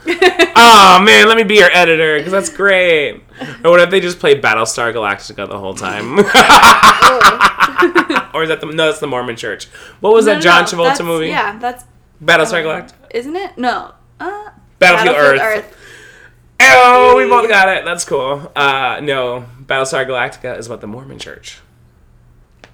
oh 0.55 1.01
man, 1.03 1.27
let 1.27 1.37
me 1.37 1.43
be 1.43 1.55
your 1.55 1.69
editor 1.71 2.17
because 2.17 2.31
that's 2.31 2.49
great. 2.49 3.21
Or 3.63 3.69
what 3.71 3.79
if 3.79 3.91
they 3.91 3.99
just 3.99 4.17
play 4.19 4.39
Battlestar 4.39 4.91
Galactica 4.91 5.47
the 5.47 5.59
whole 5.59 5.75
time? 5.75 6.17
or 8.33 8.43
is 8.43 8.49
that 8.49 8.59
the 8.59 8.65
no? 8.67 8.87
That's 8.87 8.99
the 8.99 9.07
Mormon 9.07 9.35
Church. 9.35 9.65
What 9.99 10.13
was 10.13 10.25
No, 10.25 10.33
that 10.33 10.41
John 10.41 10.63
no, 10.63 10.67
Travolta 10.67 11.05
movie? 11.05 11.27
Yeah, 11.27 11.57
that's 11.59 11.83
Battlestar 12.23 12.65
um, 12.65 12.87
Galactica. 12.87 12.93
Isn't 13.11 13.35
it? 13.35 13.57
No. 13.57 13.93
Uh, 14.19 14.49
Battlefield, 14.79 15.39
Earth. 15.39 15.71
Oh, 16.61 17.15
we 17.17 17.25
both 17.29 17.49
got 17.49 17.69
it. 17.69 17.85
That's 17.85 18.05
cool. 18.05 18.51
Uh, 18.55 18.99
no, 19.03 19.45
Battlestar 19.61 20.05
Galactica 20.07 20.57
is 20.57 20.67
about 20.67 20.81
the 20.81 20.87
Mormon 20.87 21.19
Church. 21.19 21.59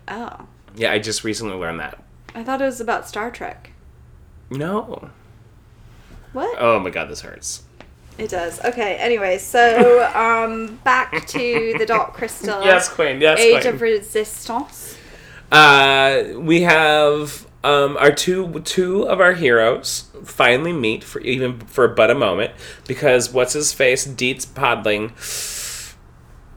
Oh, 0.07 0.47
Yeah, 0.75 0.91
I 0.91 0.99
just 0.99 1.23
recently 1.23 1.55
learned 1.55 1.79
that. 1.79 2.01
I 2.35 2.43
thought 2.43 2.61
it 2.61 2.65
was 2.65 2.79
about 2.81 3.07
Star 3.07 3.31
Trek. 3.31 3.71
No. 4.49 5.09
What? 6.33 6.55
Oh 6.59 6.79
my 6.79 6.89
god, 6.89 7.09
this 7.09 7.21
hurts. 7.21 7.63
It 8.17 8.29
does. 8.29 8.63
Okay. 8.63 8.95
Anyway, 8.95 9.37
so 9.37 10.09
um, 10.13 10.77
back 10.83 11.25
to 11.27 11.75
the 11.77 11.85
Dark 11.85 12.13
Crystal. 12.13 12.61
Yes, 12.65 12.87
Queen. 12.89 13.19
Yes, 13.21 13.39
Age 13.39 13.61
Queen. 13.63 13.73
of 13.73 13.81
Resistance. 13.81 14.97
Uh, 15.51 16.23
we 16.37 16.61
have 16.61 17.45
um, 17.63 17.97
our 17.97 18.11
two 18.11 18.59
two 18.61 19.03
of 19.07 19.19
our 19.19 19.33
heroes 19.33 20.09
finally 20.23 20.73
meet 20.73 21.03
for 21.03 21.19
even 21.21 21.59
for 21.61 21.87
but 21.87 22.09
a 22.09 22.15
moment 22.15 22.51
because 22.87 23.31
what's 23.31 23.53
his 23.53 23.71
face 23.73 24.05
Deet's 24.05 24.45
Podling, 24.45 25.11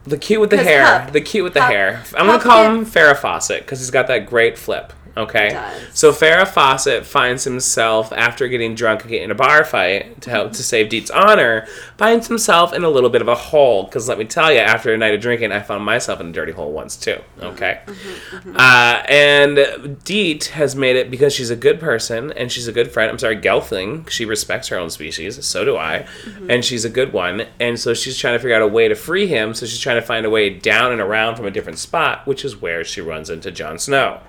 the 0.03 0.17
cute 0.17 0.41
with 0.41 0.49
the 0.49 0.57
hair, 0.57 0.85
Hup- 0.85 1.11
the 1.11 1.21
cute 1.21 1.43
with 1.43 1.53
the 1.53 1.63
hair. 1.63 2.03
I'm 2.17 2.27
gonna 2.27 2.41
call 2.41 2.63
him 2.71 2.85
Farrah 2.85 3.17
Fawcett 3.17 3.61
because 3.61 3.79
he's 3.79 3.91
got 3.91 4.07
that 4.07 4.25
great 4.25 4.57
flip. 4.57 4.93
Okay, 5.17 5.49
does. 5.49 5.81
so 5.93 6.11
Farrah 6.11 6.47
Fawcett 6.47 7.05
finds 7.05 7.45
himself 7.45 8.11
after 8.11 8.47
getting 8.47 8.75
drunk 8.75 9.01
and 9.01 9.09
getting 9.09 9.25
in 9.25 9.31
a 9.31 9.35
bar 9.35 9.63
fight 9.63 10.21
to 10.21 10.29
help 10.29 10.51
to 10.53 10.63
save 10.63 10.89
Deet's 10.89 11.09
honor, 11.09 11.67
finds 11.97 12.27
himself 12.27 12.73
in 12.73 12.83
a 12.83 12.89
little 12.89 13.09
bit 13.09 13.21
of 13.21 13.27
a 13.29 13.35
hole. 13.35 13.83
Because 13.83 14.09
let 14.09 14.17
me 14.17 14.25
tell 14.25 14.51
you, 14.51 14.59
after 14.59 14.93
a 14.93 14.97
night 14.97 15.13
of 15.13 15.21
drinking, 15.21 15.53
I 15.53 15.61
found 15.61 15.85
myself 15.85 16.19
in 16.19 16.27
a 16.27 16.31
dirty 16.31 16.51
hole 16.51 16.71
once 16.71 16.97
too. 16.97 17.21
Mm-hmm. 17.37 17.45
Okay, 17.45 17.79
mm-hmm. 17.85 18.49
Mm-hmm. 18.49 18.55
uh, 18.57 19.03
and 19.07 20.03
Deet 20.03 20.45
has 20.45 20.75
made 20.75 20.97
it 20.97 21.09
because 21.09 21.33
she's 21.33 21.49
a 21.49 21.55
good 21.55 21.79
person 21.79 22.33
and 22.33 22.51
she's 22.51 22.67
a 22.67 22.73
good 22.73 22.91
friend. 22.91 23.09
I'm 23.09 23.19
sorry, 23.19 23.37
Gelfling. 23.37 24.09
She 24.09 24.25
respects 24.25 24.67
her 24.67 24.77
own 24.77 24.89
species. 24.89 25.45
So 25.45 25.63
do 25.63 25.77
I. 25.77 26.05
And 26.49 26.63
she's 26.65 26.85
a 26.85 26.89
good 26.89 27.13
one. 27.13 27.45
And 27.59 27.79
so 27.79 27.93
she's 27.93 28.17
trying 28.17 28.35
to 28.35 28.39
figure 28.39 28.55
out 28.55 28.61
a 28.61 28.67
way 28.67 28.87
to 28.87 28.95
free 28.95 29.27
him. 29.27 29.53
So 29.53 29.65
she's 29.65 29.79
trying 29.79 29.99
to 29.99 30.05
find 30.05 30.25
a 30.25 30.29
way 30.29 30.49
down 30.49 30.91
and 30.91 31.01
around 31.01 31.35
from 31.35 31.45
a 31.45 31.51
different 31.51 31.79
spot, 31.79 32.27
which 32.27 32.43
is 32.43 32.61
where 32.61 32.83
she 32.83 33.01
runs 33.01 33.29
into 33.29 33.51
Jon 33.51 33.79
Snow. 33.79 34.19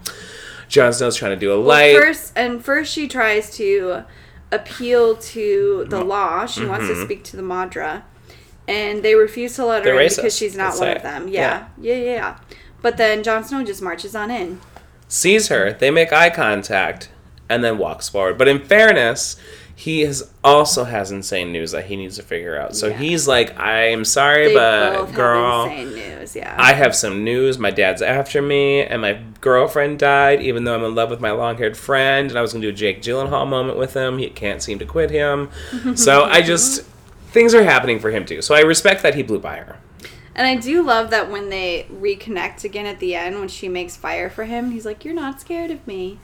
Jon 0.69 0.93
Snow's 0.93 1.17
trying 1.17 1.33
to 1.33 1.37
do 1.41 1.53
a 1.53 1.57
light. 1.57 1.97
First 1.97 2.33
and 2.37 2.65
first, 2.65 2.93
she 2.93 3.07
tries 3.09 3.51
to 3.57 4.05
appeal 4.53 5.17
to 5.17 5.87
the 5.89 6.03
law. 6.05 6.47
She 6.47 6.65
wants 6.67 6.87
Mm-hmm. 6.87 6.95
to 7.01 7.05
speak 7.05 7.25
to 7.25 7.37
the 7.37 7.43
Maudra, 7.43 8.05
and 8.69 9.03
they 9.03 9.15
refuse 9.15 9.55
to 9.57 9.65
let 9.67 9.85
her 9.85 9.91
They're 9.93 10.01
in 10.01 10.09
racist, 10.09 10.17
because 10.17 10.37
she's 10.37 10.57
not 10.57 10.79
one 10.79 10.97
of 10.97 11.03
them. 11.03 11.29
Yeah. 11.29 11.69
yeah, 11.81 11.95
yeah, 11.95 12.03
yeah. 12.15 12.39
But 12.83 12.97
then 12.97 13.23
Jon 13.23 13.45
Snow 13.45 13.65
just 13.65 13.83
marches 13.83 14.15
on 14.15 14.31
in. 14.31 14.61
sees 15.09 15.49
her, 15.49 15.73
they 15.73 15.91
make 15.91 16.13
eye 16.13 16.31
contact, 16.31 17.11
and 17.49 17.63
then 17.65 17.79
walks 17.79 18.09
forward. 18.09 18.37
But 18.39 18.49
in 18.49 18.65
fairness, 18.65 19.37
he 19.79 20.01
has 20.01 20.31
also 20.43 20.85
has 20.85 21.11
insane 21.13 21.53
news 21.53 21.73
that 21.73 21.85
he 21.85 21.97
needs 21.97 22.17
to 22.17 22.23
figure 22.23 22.59
out. 22.59 22.75
So 22.75 22.87
Yeah. 22.89 22.97
he's 22.97 23.29
like, 23.29 23.59
I 23.61 23.89
am 23.89 24.07
sorry, 24.07 24.49
They 24.49 24.55
but 24.55 25.13
girl, 25.13 25.65
insane 25.65 25.95
news. 25.95 26.35
Yeah. 26.35 26.57
I 26.59 26.73
have 26.73 26.97
some 26.97 27.23
news. 27.25 27.59
My 27.59 27.71
dad's 27.71 28.01
after 28.01 28.41
me, 28.41 28.81
and 28.83 29.03
my 29.03 29.19
girlfriend 29.43 29.99
died, 29.99 30.41
even 30.41 30.65
though 30.65 30.75
I'm 30.75 30.83
in 30.83 30.95
love 30.95 31.11
with 31.11 31.21
my 31.21 31.31
long 31.31 31.59
haired 31.59 31.77
friend, 31.77 32.31
and 32.31 32.39
I 32.39 32.43
was 32.43 32.55
going 32.55 32.63
to 32.63 32.69
do 32.69 32.73
a 32.73 32.77
Jake 32.77 33.03
Gyllenhaal 33.03 33.47
moment 33.47 33.77
with 33.79 33.93
him. 33.93 34.17
He 34.17 34.31
can't 34.31 34.63
seem 34.63 34.79
to 34.79 34.87
quit 34.87 35.11
him. 35.11 35.51
so 35.95 36.25
I 36.25 36.41
just. 36.41 36.85
Things 37.33 37.55
are 37.55 37.65
happening 37.65 37.99
for 38.01 38.11
him 38.11 38.25
too. 38.25 38.41
So 38.41 38.55
I 38.55 38.61
respect 38.61 39.03
that 39.03 39.15
he 39.15 39.23
blew 39.23 39.39
by 39.41 39.57
her. 39.59 39.77
And 40.35 40.47
I 40.47 40.57
do 40.57 40.83
love 40.83 41.11
that 41.11 41.31
when 41.31 41.51
they 41.51 41.87
reconnect 41.93 42.65
again 42.65 42.87
at 42.87 42.99
the 42.99 43.15
end, 43.15 43.39
when 43.39 43.49
she 43.49 43.69
makes 43.69 43.95
fire 43.95 44.31
for 44.31 44.45
him, 44.45 44.71
he's 44.71 44.87
like, 44.87 45.05
You're 45.05 45.15
not 45.15 45.39
scared 45.39 45.71
of 45.71 45.87
me. 45.87 46.19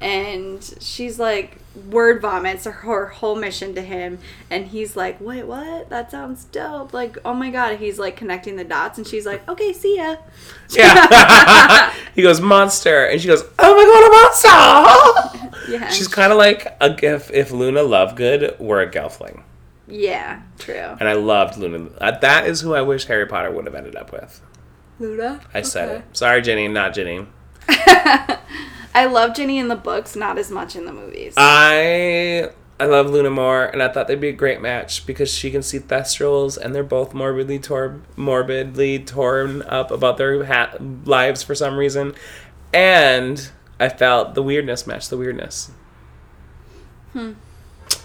And 0.00 0.62
she's 0.80 1.18
like, 1.18 1.58
word 1.90 2.20
vomits 2.20 2.64
her, 2.64 2.70
her 2.70 3.06
whole 3.06 3.36
mission 3.36 3.74
to 3.74 3.82
him. 3.82 4.18
And 4.50 4.66
he's 4.66 4.96
like, 4.96 5.20
Wait, 5.20 5.44
what? 5.44 5.88
That 5.90 6.10
sounds 6.10 6.44
dope. 6.44 6.92
Like, 6.92 7.16
oh 7.24 7.34
my 7.34 7.50
God. 7.50 7.78
He's 7.78 7.98
like 7.98 8.16
connecting 8.16 8.56
the 8.56 8.64
dots. 8.64 8.98
And 8.98 9.06
she's 9.06 9.24
like, 9.26 9.46
Okay, 9.48 9.72
see 9.72 9.96
ya. 9.96 10.16
Yeah. 10.70 11.94
he 12.14 12.22
goes, 12.22 12.40
monster. 12.40 13.06
And 13.06 13.20
she 13.20 13.28
goes, 13.28 13.42
oh 13.58 13.74
my 13.76 13.84
god, 13.84 14.06
a 14.06 15.40
monster. 15.40 15.72
Yeah. 15.72 15.88
She's 15.90 16.08
kind 16.08 16.30
of 16.32 16.38
like 16.38 16.66
a, 16.80 16.96
if, 17.04 17.30
if 17.30 17.50
Luna 17.50 17.80
Lovegood 17.80 18.60
were 18.60 18.80
a 18.80 18.90
Gelfling. 18.90 19.42
yeah, 19.88 20.42
true. 20.58 20.74
And 20.74 21.08
I 21.08 21.14
loved 21.14 21.56
Luna. 21.56 21.90
Uh, 22.00 22.18
that 22.18 22.46
is 22.46 22.60
who 22.60 22.74
I 22.74 22.82
wish 22.82 23.06
Harry 23.06 23.26
Potter 23.26 23.50
would 23.50 23.66
have 23.66 23.74
ended 23.74 23.96
up 23.96 24.12
with. 24.12 24.40
Luna? 24.98 25.40
I 25.52 25.62
said 25.62 25.98
it. 25.98 26.16
Sorry, 26.16 26.40
Jenny, 26.42 26.68
not 26.68 26.94
Jenny. 26.94 27.26
I 28.96 29.04
love 29.06 29.34
Ginny 29.34 29.58
in 29.58 29.68
the 29.68 29.76
books, 29.76 30.16
not 30.16 30.38
as 30.38 30.50
much 30.50 30.74
in 30.74 30.86
the 30.86 30.92
movies. 30.92 31.34
I 31.36 32.50
I 32.80 32.84
love 32.86 33.08
Luna 33.10 33.30
more, 33.30 33.64
and 33.64 33.82
I 33.82 33.88
thought 33.88 34.06
they'd 34.08 34.20
be 34.20 34.28
a 34.28 34.32
great 34.32 34.60
match 34.60 35.06
because 35.06 35.32
she 35.32 35.50
can 35.50 35.62
see 35.62 35.78
Thestrals, 35.78 36.56
and 36.58 36.74
they're 36.74 36.82
both 36.82 37.14
morbidly 37.14 37.58
tor- 37.58 38.00
morbidly 38.16 38.98
torn 39.00 39.62
up 39.62 39.90
about 39.90 40.16
their 40.16 40.44
ha- 40.44 40.74
lives 41.04 41.42
for 41.42 41.54
some 41.54 41.76
reason, 41.76 42.14
and 42.72 43.50
I 43.78 43.88
felt 43.90 44.34
the 44.34 44.42
weirdness 44.42 44.86
match 44.86 45.08
the 45.08 45.16
weirdness. 45.18 45.70
Hmm. 47.12 47.32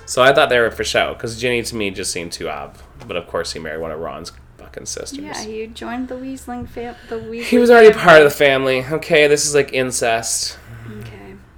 So 0.05 0.21
I 0.21 0.33
thought 0.33 0.49
they 0.49 0.59
were 0.59 0.71
for 0.71 0.83
show 0.83 1.13
because 1.13 1.39
Ginny 1.39 1.63
to 1.63 1.75
me 1.75 1.89
just 1.91 2.11
seemed 2.11 2.31
too 2.33 2.49
ob, 2.49 2.77
but 3.07 3.15
of 3.15 3.27
course 3.27 3.53
he 3.53 3.59
married 3.59 3.79
one 3.81 3.91
of 3.91 3.99
Ron's 3.99 4.31
fucking 4.57 4.85
sisters. 4.85 5.19
yeah, 5.23 5.41
he 5.43 5.67
joined 5.67 6.07
the 6.09 6.15
Weasling 6.15 6.67
fam. 6.67 6.95
The 7.09 7.15
Weasley 7.15 7.43
He 7.43 7.57
was 7.57 7.69
already 7.69 7.89
family. 7.91 8.03
part 8.03 8.17
of 8.21 8.23
the 8.25 8.35
family. 8.37 8.85
Okay, 8.85 9.27
this 9.27 9.45
is 9.45 9.55
like 9.55 9.73
incest. 9.73 10.57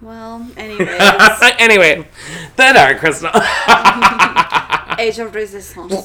Well, 0.03 0.45
anyways. 0.57 0.89
anyway, 1.59 2.07
the 2.57 2.71
Dark 2.73 2.97
Crystal. 2.99 3.29
Age 4.99 5.17
of 5.19 5.33
Resistance. 5.33 5.95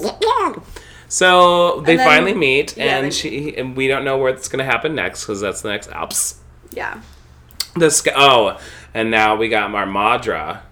so 1.08 1.80
they 1.82 1.96
then- 1.96 2.06
finally 2.06 2.34
meet, 2.34 2.76
yeah, 2.76 2.96
and 2.98 3.06
they- 3.06 3.10
she 3.10 3.56
and 3.56 3.76
we 3.76 3.88
don't 3.88 4.04
know 4.04 4.16
what's 4.18 4.48
gonna 4.48 4.64
happen 4.64 4.94
next 4.94 5.24
because 5.24 5.40
that's 5.40 5.62
the 5.62 5.68
next 5.68 5.88
ups. 5.92 6.40
Yeah. 6.72 7.00
The 7.74 7.90
sc- 7.90 8.08
oh, 8.16 8.58
and 8.94 9.10
now 9.10 9.36
we 9.36 9.48
got 9.48 9.72
our 9.74 9.86
Maudra, 9.86 10.62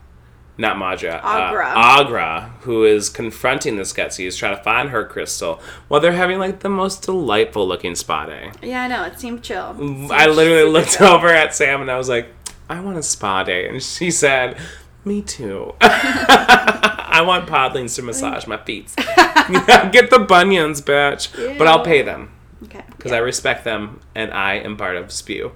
not 0.59 0.79
Maudra, 0.79 1.21
Aughra. 1.23 1.73
uh, 1.75 2.05
Aughra, 2.05 2.51
who 2.63 2.85
is 2.85 3.09
confronting 3.11 3.77
the 3.77 3.83
Skeksis, 3.83 4.37
trying 4.39 4.57
to 4.57 4.63
find 4.63 4.89
her 4.91 5.05
crystal, 5.05 5.61
while 5.89 6.01
they're 6.01 6.13
having 6.13 6.39
like 6.39 6.61
the 6.61 6.69
most 6.71 7.03
delightful 7.03 7.67
looking 7.69 7.95
day. 7.95 8.51
Yeah, 8.63 8.83
I 8.85 8.89
know. 8.89 9.05
It 9.05 9.21
seemed 9.21 9.43
chill. 9.43 9.73
It 9.73 9.79
seemed 9.79 10.11
I 10.11 10.27
literally 10.27 10.69
looked 10.71 10.97
chill. 10.99 11.07
over 11.09 11.29
at 11.29 11.55
Sam 11.55 11.81
and 11.83 11.91
I 11.91 11.99
was 11.99 12.09
like, 12.09 12.29
I 12.69 12.81
want 12.81 12.99
a 12.99 13.03
spa 13.03 13.45
day. 13.45 13.69
And 13.69 13.83
she 13.83 14.11
said, 14.11 14.57
Me 15.05 15.23
too. 15.23 15.75
I 15.81 17.23
want 17.27 17.49
podlings 17.49 17.95
to 17.97 18.03
massage 18.03 18.47
my 18.47 18.59
feet. 18.59 18.93
Get 18.97 20.11
the 20.11 20.25
bunions, 20.29 20.83
bitch. 20.83 21.59
But 21.59 21.67
I'll 21.67 21.85
pay 21.85 22.03
them 22.03 22.33
Okay. 22.65 22.83
because 22.97 23.13
yeah. 23.13 23.19
I 23.19 23.21
respect 23.21 23.65
them 23.65 24.01
and 24.15 24.33
I 24.33 24.55
am 24.55 24.77
part 24.77 24.97
of 24.97 25.13
Spew. 25.13 25.53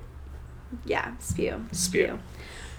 Yeah, 0.84 1.16
spew. 1.18 1.66
Spew. 1.72 2.20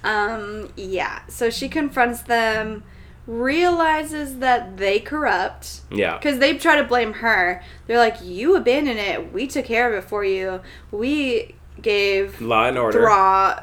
Um, 0.03 0.71
yeah. 0.77 1.25
So 1.27 1.49
she 1.49 1.67
confronts 1.67 2.21
them, 2.21 2.83
realizes 3.27 4.37
that 4.39 4.77
they 4.77 4.99
corrupt. 4.99 5.81
Yeah. 5.91 6.17
Because 6.17 6.39
they 6.39 6.57
try 6.57 6.77
to 6.77 6.83
blame 6.85 7.13
her. 7.13 7.61
They're 7.87 7.99
like, 7.99 8.21
you 8.23 8.55
abandoned 8.55 8.99
it. 8.99 9.33
We 9.33 9.45
took 9.47 9.65
care 9.65 9.91
of 9.91 10.03
it 10.03 10.07
for 10.07 10.23
you. 10.23 10.61
We 10.91 11.55
gave 11.81 12.39
Law 12.41 12.65
and 12.67 12.77
order. 12.77 13.01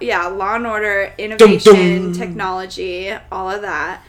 Yeah, 0.01 0.27
law 0.27 0.57
and 0.57 0.67
order, 0.67 1.13
innovation, 1.19 2.05
dum. 2.05 2.13
technology, 2.13 3.13
all 3.31 3.51
of 3.51 3.63
that. 3.63 4.03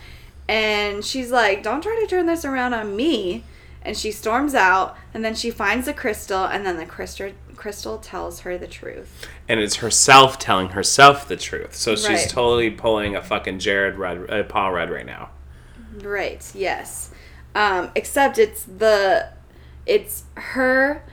And 0.47 1.05
she's 1.05 1.31
like, 1.31 1.61
don't 1.63 1.81
try 1.81 1.99
to 2.01 2.07
turn 2.07 2.25
this 2.25 2.43
around 2.43 2.73
on 2.73 2.95
me. 2.95 3.43
And 3.81 3.95
she 3.95 4.11
storms 4.11 4.55
out, 4.55 4.97
and 5.13 5.23
then 5.23 5.35
she 5.35 5.51
finds 5.51 5.85
the 5.85 5.93
crystal, 5.93 6.43
and 6.45 6.65
then 6.65 6.77
the 6.77 6.85
crystal 6.85 7.31
crystal 7.55 7.97
tells 7.97 8.41
her 8.41 8.57
the 8.57 8.67
truth. 8.67 9.27
And 9.47 9.59
it's 9.59 9.75
herself 9.77 10.39
telling 10.39 10.69
herself 10.69 11.27
the 11.27 11.35
truth. 11.35 11.75
So 11.75 11.95
she's 11.95 12.07
Right. 12.07 12.29
totally 12.29 12.69
pulling 12.69 13.15
a 13.17 13.21
fucking 13.21 13.59
Jared 13.59 13.97
Red, 13.97 14.29
uh, 14.29 14.43
Paul 14.43 14.71
Rudd 14.71 14.89
right 14.89 15.05
now. 15.05 15.29
Right. 16.01 16.49
Yes. 16.55 17.11
Um, 17.55 17.91
except 17.95 18.37
it's 18.37 18.63
the 18.63 19.29
it's 19.85 20.23
her 20.35 21.03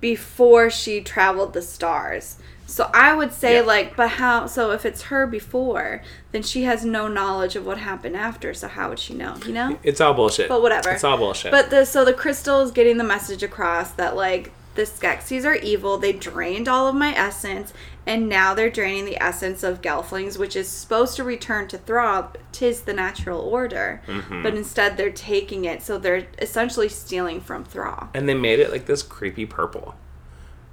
before 0.00 0.70
she 0.70 1.00
traveled 1.00 1.52
the 1.52 1.62
stars. 1.62 2.36
So 2.66 2.88
I 2.94 3.14
would 3.16 3.32
say 3.32 3.56
Yeah. 3.56 3.62
like, 3.62 3.96
but 3.96 4.10
how? 4.10 4.46
So 4.46 4.70
if 4.70 4.86
it's 4.86 5.02
her 5.02 5.26
before, 5.26 6.02
then 6.30 6.42
she 6.42 6.62
has 6.62 6.84
no 6.84 7.08
knowledge 7.08 7.56
of 7.56 7.66
what 7.66 7.78
happened 7.78 8.16
after. 8.16 8.54
So 8.54 8.68
how 8.68 8.90
would 8.90 9.00
she 9.00 9.12
know? 9.12 9.34
You 9.44 9.52
know. 9.52 9.78
It's 9.82 10.00
all 10.00 10.14
bullshit. 10.14 10.48
But 10.48 10.62
whatever. 10.62 10.90
It's 10.90 11.02
all 11.02 11.18
bullshit. 11.18 11.50
But 11.50 11.70
the 11.70 11.84
so 11.84 12.04
the 12.04 12.12
crystal 12.12 12.60
is 12.60 12.70
getting 12.70 12.96
the 12.96 13.04
message 13.04 13.42
across 13.42 13.90
that 13.92 14.14
like 14.14 14.52
the 14.76 14.82
Skeksis 14.82 15.44
are 15.44 15.56
evil. 15.56 15.98
They 15.98 16.12
drained 16.12 16.68
all 16.68 16.86
of 16.86 16.94
my 16.94 17.12
essence, 17.12 17.72
and 18.06 18.28
now 18.28 18.54
they're 18.54 18.70
draining 18.70 19.04
the 19.04 19.22
essence 19.22 19.62
of 19.62 19.82
Gelflings, 19.82 20.38
which 20.38 20.56
is 20.56 20.68
supposed 20.68 21.16
to 21.16 21.24
return 21.24 21.68
to 21.68 21.78
Thra. 21.78 22.30
Tis 22.52 22.82
the 22.82 22.92
natural 22.92 23.40
order, 23.40 24.02
Mm-hmm. 24.06 24.42
but 24.42 24.54
instead 24.54 24.96
they're 24.96 25.10
taking 25.12 25.64
it. 25.64 25.82
So 25.82 25.98
they're 25.98 26.26
essentially 26.38 26.88
stealing 26.88 27.40
from 27.40 27.64
Thra. 27.64 28.08
and 28.14 28.28
they 28.28 28.34
made 28.34 28.58
it 28.58 28.70
like 28.70 28.86
this 28.86 29.02
creepy 29.02 29.46
purple. 29.46 29.94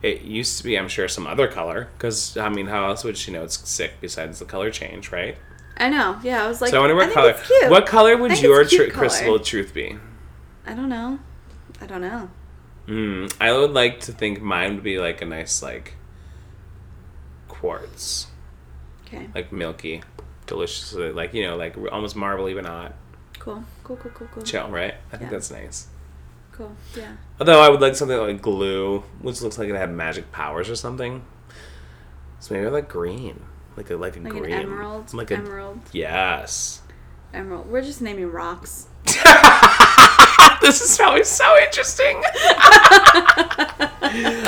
It 0.03 0.21
used 0.21 0.57
to 0.59 0.63
be, 0.63 0.77
I'm 0.77 0.87
sure, 0.87 1.07
some 1.07 1.25
other 1.27 1.47
color. 1.47 1.89
Because 1.97 2.37
I 2.37 2.49
mean, 2.49 2.67
how 2.67 2.87
else 2.87 3.03
would 3.03 3.17
she 3.17 3.31
know 3.31 3.43
it's 3.43 3.67
sick 3.69 3.93
besides 3.99 4.39
the 4.39 4.45
color 4.45 4.69
change, 4.71 5.11
right? 5.11 5.37
I 5.77 5.89
know. 5.89 6.19
Yeah, 6.23 6.43
I 6.43 6.47
was 6.47 6.61
like, 6.61 6.71
so 6.71 6.77
I 6.77 6.79
wonder 6.81 6.95
what 6.95 7.13
think 7.13 7.37
color. 7.37 7.69
What 7.69 7.85
color 7.85 8.17
would 8.17 8.41
your 8.41 8.63
tr- 8.65 8.89
crystal 8.91 9.37
truth 9.39 9.73
be? 9.73 9.97
I 10.65 10.73
don't 10.73 10.89
know. 10.89 11.19
I 11.81 11.85
don't 11.85 12.01
know. 12.01 12.29
Mm, 12.87 13.31
I 13.39 13.51
would 13.51 13.71
like 13.71 13.99
to 14.01 14.11
think 14.11 14.41
mine 14.41 14.75
would 14.75 14.83
be 14.83 14.97
like 14.97 15.21
a 15.21 15.25
nice 15.25 15.61
like 15.61 15.93
quartz, 17.59 18.27
Okay. 19.07 19.27
like 19.35 19.51
milky, 19.51 20.01
delicious, 20.45 20.93
like 20.93 21.33
you 21.33 21.43
know, 21.43 21.55
like 21.55 21.75
almost 21.91 22.15
marbly 22.15 22.53
but 22.53 22.63
not. 22.63 22.93
Cool. 23.39 23.63
Cool. 23.83 23.95
Cool. 23.97 24.11
Cool. 24.13 24.27
Cool. 24.33 24.43
Chill, 24.43 24.67
right? 24.69 24.95
I 25.13 25.17
think 25.17 25.29
that's 25.31 25.51
nice. 25.51 25.87
Cool. 26.51 26.71
Yeah. 26.95 27.13
Although 27.39 27.61
I 27.61 27.69
would 27.69 27.81
like 27.81 27.95
something 27.95 28.17
like 28.17 28.41
glue, 28.41 29.03
which 29.21 29.41
looks 29.41 29.57
like 29.57 29.69
it 29.69 29.75
had 29.75 29.91
magic 29.91 30.31
powers 30.31 30.69
or 30.69 30.75
something. 30.75 31.23
So 32.39 32.53
maybe 32.55 32.65
I 32.67 32.69
like 32.69 32.89
green, 32.89 33.43
like 33.77 33.89
a 33.89 33.95
like 33.95 34.17
a 34.17 34.19
Like 34.19 34.31
green, 34.33 34.53
an 34.53 34.61
emerald. 34.63 35.13
like 35.13 35.31
a 35.31 35.35
emerald. 35.35 35.79
yes. 35.91 36.81
Emerald. 37.33 37.67
We're 37.69 37.81
just 37.81 38.01
naming 38.01 38.31
rocks. 38.31 38.87
this 40.61 40.81
is 40.81 40.97
probably 40.97 41.23
so 41.23 41.57
interesting. 41.57 42.15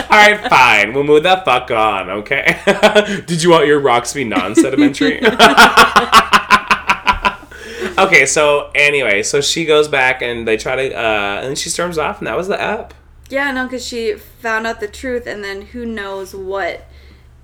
All 0.10 0.18
right, 0.18 0.48
fine. 0.50 0.94
We'll 0.94 1.04
move 1.04 1.24
that 1.24 1.46
fuck 1.46 1.72
on, 1.72 2.10
okay? 2.10 2.60
Did 3.26 3.44
you 3.44 3.52
want 3.52 3.68
your 3.68 3.80
rocks 3.80 4.12
to 4.12 4.16
be 4.16 4.24
non-sedimentary? 4.24 5.20
okay, 7.98 8.26
so 8.26 8.72
anyway, 8.76 9.24
so 9.24 9.42
she 9.42 9.66
goes 9.66 9.88
back 9.88 10.22
and 10.22 10.48
they 10.48 10.58
try 10.58 10.76
to, 10.76 10.94
uh, 10.96 11.42
and 11.44 11.58
she 11.58 11.70
storms 11.70 11.98
off, 11.98 12.20
and 12.20 12.28
that 12.28 12.38
was 12.38 12.48
the 12.48 12.60
app. 12.60 12.94
Yeah, 13.30 13.52
no, 13.52 13.66
because 13.66 13.86
she 13.86 14.16
found 14.16 14.66
out 14.66 14.80
the 14.80 14.88
truth, 14.88 15.28
and 15.28 15.44
then 15.44 15.62
who 15.62 15.86
knows 15.86 16.34
what 16.34 16.88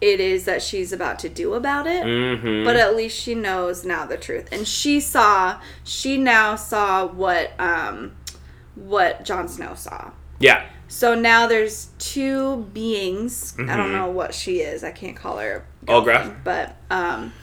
it 0.02 0.20
is 0.20 0.46
that 0.46 0.62
she's 0.62 0.92
about 0.92 1.20
to 1.20 1.30
do 1.30 1.54
about 1.54 1.88
it. 1.88 2.04
Mm-hmm. 2.04 2.66
But 2.66 2.76
at 2.76 2.96
least 2.96 3.20
she 3.20 3.36
knows 3.36 3.86
now 3.86 4.06
the 4.06 4.18
truth, 4.18 4.50
and 4.52 4.68
she 4.68 5.00
saw. 5.00 5.60
She 5.84 6.18
now 6.18 6.56
saw 6.56 7.06
what 7.06 7.52
um, 7.60 8.14
what 8.76 9.24
Jon 9.26 9.48
Snow 9.48 9.74
saw. 9.76 10.12
yeah. 10.40 10.66
So 10.88 11.16
now 11.16 11.48
there's 11.48 11.88
two 11.98 12.68
beings. 12.72 13.56
I 13.58 13.76
don't 13.76 13.90
Mhm. 13.90 13.94
know 13.94 14.08
what 14.08 14.36
she 14.36 14.60
is. 14.62 14.84
I 14.84 14.92
can't 14.92 15.16
call 15.16 15.40
her. 15.40 15.66
Olgra. 15.88 16.36
But 16.44 16.76
um, 16.92 17.34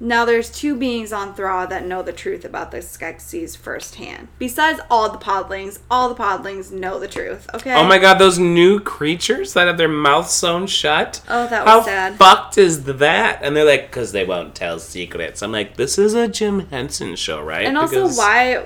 now 0.00 0.24
there's 0.24 0.48
two 0.48 0.74
beings 0.74 1.12
on 1.12 1.34
Thra 1.34 1.66
that 1.68 1.84
know 1.84 2.00
the 2.02 2.14
truth 2.14 2.46
about 2.46 2.70
the 2.70 2.78
Skeksis 2.78 3.54
firsthand. 3.58 4.28
Besides 4.38 4.80
all 4.90 5.10
the 5.10 5.18
podlings, 5.18 5.80
all 5.90 6.08
the 6.08 6.14
podlings 6.14 6.72
know 6.72 6.98
the 6.98 7.08
truth. 7.08 7.46
Okay. 7.52 7.74
Oh 7.74 7.84
my 7.84 7.98
god, 7.98 8.14
those 8.18 8.38
new 8.38 8.80
creatures 8.80 9.52
that 9.52 9.66
have 9.66 9.76
their 9.76 9.86
mouths 9.86 10.30
sewn 10.30 10.66
shut. 10.66 11.20
Oh, 11.28 11.46
that 11.46 11.66
How 11.66 11.76
was 11.78 11.84
sad. 11.86 12.16
fucked 12.16 12.56
is 12.56 12.84
that? 12.84 13.40
And 13.42 13.54
they're 13.54 13.64
like, 13.66 13.90
because 13.90 14.12
they 14.12 14.24
won't 14.24 14.54
tell 14.54 14.78
secrets. 14.78 15.42
I'm 15.42 15.52
like, 15.52 15.76
this 15.76 15.98
is 15.98 16.14
a 16.14 16.26
Jim 16.26 16.68
Henson 16.70 17.16
show, 17.16 17.42
right? 17.42 17.66
And 17.66 17.76
also, 17.76 18.08
why? 18.08 18.64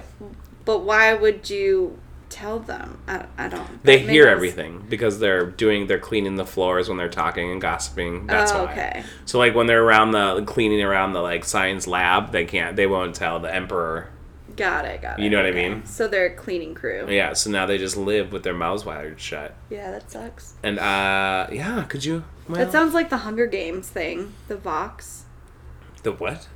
But 0.64 0.78
why 0.80 1.14
would 1.14 1.50
you 1.50 1.98
tell 2.28 2.58
them? 2.58 2.98
I, 3.06 3.26
I 3.36 3.48
don't. 3.48 3.82
They 3.84 3.98
hear 3.98 4.26
everything 4.26 4.86
because 4.88 5.18
they're 5.18 5.46
doing, 5.46 5.86
they're 5.86 5.98
cleaning 5.98 6.36
the 6.36 6.46
floors 6.46 6.88
when 6.88 6.96
they're 6.98 7.08
talking 7.08 7.50
and 7.50 7.60
gossiping. 7.60 8.26
That's 8.26 8.52
Oh, 8.52 8.64
why. 8.64 8.72
okay. 8.72 9.04
So 9.26 9.38
like 9.38 9.54
when 9.54 9.66
they're 9.66 9.82
around 9.84 10.12
the 10.12 10.42
cleaning 10.46 10.82
around 10.82 11.12
the 11.12 11.20
like 11.20 11.44
science 11.44 11.86
lab, 11.86 12.32
they 12.32 12.44
can't, 12.44 12.76
they 12.76 12.86
won't 12.86 13.14
tell 13.14 13.38
the 13.40 13.52
emperor. 13.54 14.08
Got 14.56 14.84
it. 14.84 15.00
Got 15.02 15.18
it. 15.18 15.22
You 15.22 15.30
know 15.30 15.38
what 15.38 15.46
I 15.46 15.52
mean? 15.52 15.84
So 15.86 16.06
they're 16.08 16.26
a 16.26 16.34
cleaning 16.34 16.74
crew. 16.74 17.06
Yeah. 17.08 17.32
So 17.32 17.50
now 17.50 17.64
they 17.66 17.78
just 17.78 17.96
live 17.96 18.32
with 18.32 18.42
their 18.42 18.52
mouths 18.54 18.84
wired 18.84 19.18
shut. 19.18 19.54
Yeah, 19.70 19.90
that 19.92 20.10
sucks. 20.10 20.54
And 20.62 20.78
uh, 20.78 21.46
yeah, 21.50 21.84
could 21.88 22.04
you? 22.04 22.24
Well, 22.48 22.58
That 22.58 22.70
sounds 22.70 22.92
like 22.92 23.08
the 23.08 23.18
Hunger 23.18 23.46
Games 23.46 23.88
thing. 23.88 24.34
The 24.48 24.56
Vox. 24.56 25.24
the 26.02 26.12
what? 26.12 26.48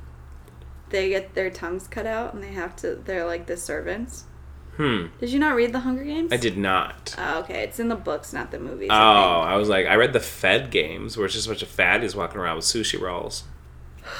They 0.89 1.09
get 1.09 1.33
their 1.33 1.49
tongues 1.49 1.87
cut 1.87 2.05
out 2.05 2.33
and 2.33 2.43
they 2.43 2.53
have 2.53 2.75
to. 2.77 2.95
They're 2.95 3.25
like 3.25 3.47
the 3.47 3.57
servants. 3.57 4.25
Hmm. 4.77 5.07
Did 5.19 5.31
you 5.31 5.39
not 5.39 5.55
read 5.55 5.73
the 5.73 5.79
Hunger 5.79 6.03
Games? 6.03 6.31
I 6.31 6.37
did 6.37 6.55
not. 6.55 7.15
Oh, 7.17 7.39
okay. 7.39 7.63
It's 7.63 7.79
in 7.79 7.87
the 7.87 7.95
books, 7.95 8.31
not 8.31 8.51
the 8.51 8.59
movies. 8.59 8.89
Oh, 8.91 8.95
I 8.95 9.53
I 9.53 9.55
was 9.55 9.69
like, 9.69 9.87
I 9.87 9.95
read 9.95 10.13
the 10.13 10.19
Fed 10.19 10.69
games 10.69 11.17
where 11.17 11.25
it's 11.25 11.33
just 11.33 11.47
a 11.47 11.49
bunch 11.49 11.63
of 11.63 11.69
fatties 11.69 12.15
walking 12.15 12.39
around 12.39 12.57
with 12.57 12.65
sushi 12.65 12.99
rolls. 12.99 13.43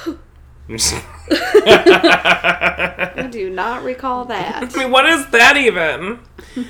I 0.70 0.76
do 3.32 3.50
not 3.50 3.84
recall 3.84 4.26
that. 4.26 4.64
I 4.76 4.78
mean, 4.78 4.92
what 4.92 5.06
is 5.06 5.30
that 5.30 5.58
even? 5.58 6.20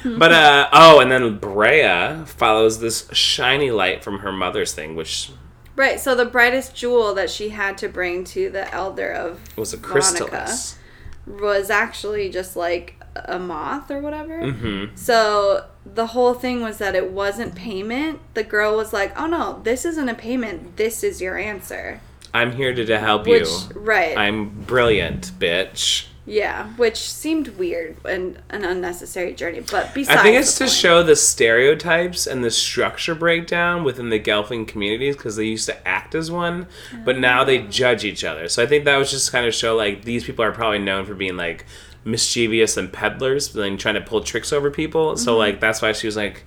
but 0.18 0.32
uh 0.32 0.70
oh, 0.72 1.00
and 1.00 1.12
then 1.12 1.40
Brea 1.40 2.24
follows 2.26 2.80
this 2.80 3.10
shiny 3.12 3.72
light 3.72 4.04
from 4.04 4.20
her 4.20 4.32
mother's 4.32 4.74
thing, 4.74 4.96
which 4.96 5.32
right. 5.78 6.00
So 6.00 6.14
the 6.14 6.26
brightest 6.26 6.76
jewel 6.76 7.14
that 7.14 7.30
she 7.30 7.50
had 7.50 7.78
to 7.78 7.88
bring 7.88 8.26
to 8.26 8.50
the 8.50 8.74
elder 8.74 9.12
of 9.12 9.40
was 9.58 9.74
a 9.74 9.78
chrysalis. 9.78 10.78
was 11.26 11.70
actually 11.70 12.30
just 12.30 12.56
like 12.58 13.02
a 13.16 13.40
moth 13.40 13.90
or 13.90 14.02
whatever. 14.02 14.42
Mm-hmm. 14.42 14.96
So 14.96 15.66
the 15.86 16.08
whole 16.08 16.34
thing 16.34 16.62
was 16.62 16.78
that 16.80 16.96
it 16.96 17.12
wasn't 17.12 17.56
payment. 17.56 18.20
The 18.34 18.44
girl 18.44 18.76
was 18.76 18.92
like, 18.92 19.18
"Oh 19.20 19.28
no, 19.28 19.62
this 19.64 19.86
isn't 19.86 20.10
a 20.10 20.16
payment. 20.16 20.78
This 20.78 21.04
is 21.04 21.22
your 21.22 21.38
answer." 21.38 22.02
I'm 22.34 22.52
here 22.52 22.74
to, 22.74 22.86
to 22.86 23.00
help 23.00 23.26
Which 23.26 23.48
you. 23.48 23.80
right. 23.80 24.18
I'm 24.18 24.50
brilliant, 24.50 25.32
bitch. 25.40 26.08
Yeah, 26.30 26.68
which 26.76 26.98
seemed 26.98 27.48
weird 27.58 27.96
and 28.06 28.40
an 28.50 28.64
unnecessary 28.66 29.34
journey, 29.34 29.62
but 29.62 29.94
besides 29.94 30.20
I 30.20 30.24
think 30.24 30.36
it's 30.38 30.56
to 30.58 30.66
point. 30.66 30.72
show 30.72 31.02
the 31.02 31.16
stereotypes 31.16 32.28
and 32.28 32.44
the 32.44 32.52
structure 32.52 33.16
breakdown 33.16 33.84
within 33.86 34.10
the 34.10 34.20
Gelfling 34.20 34.68
communities 34.68 35.16
because 35.16 35.38
they 35.38 35.46
used 35.46 35.66
to 35.68 35.88
act 35.88 36.14
as 36.14 36.30
one, 36.30 36.68
but 37.06 37.18
now 37.18 37.44
they 37.46 37.60
Oh. 37.62 37.68
judge 37.68 38.04
each 38.04 38.24
other. 38.26 38.50
So 38.50 38.62
I 38.62 38.66
think 38.68 38.84
that 38.86 38.98
was 38.98 39.10
just 39.10 39.32
kind 39.32 39.46
of 39.48 39.56
show 39.56 39.76
like 39.76 40.04
these 40.04 40.26
people 40.26 40.44
are 40.44 40.52
probably 40.52 40.80
known 40.80 41.06
for 41.06 41.16
being 41.16 41.38
like 41.38 41.66
mischievous 42.04 42.78
and 42.78 42.92
peddlers, 42.92 43.48
but 43.50 43.62
then 43.62 43.78
trying 43.78 43.96
to 43.96 44.02
pull 44.02 44.22
tricks 44.22 44.52
over 44.54 44.70
people. 44.70 45.08
Mm-hmm. 45.14 45.18
So 45.24 45.38
like 45.38 45.60
that's 45.62 45.82
why 45.82 45.94
she 45.94 46.08
was 46.08 46.18
like, 46.18 46.46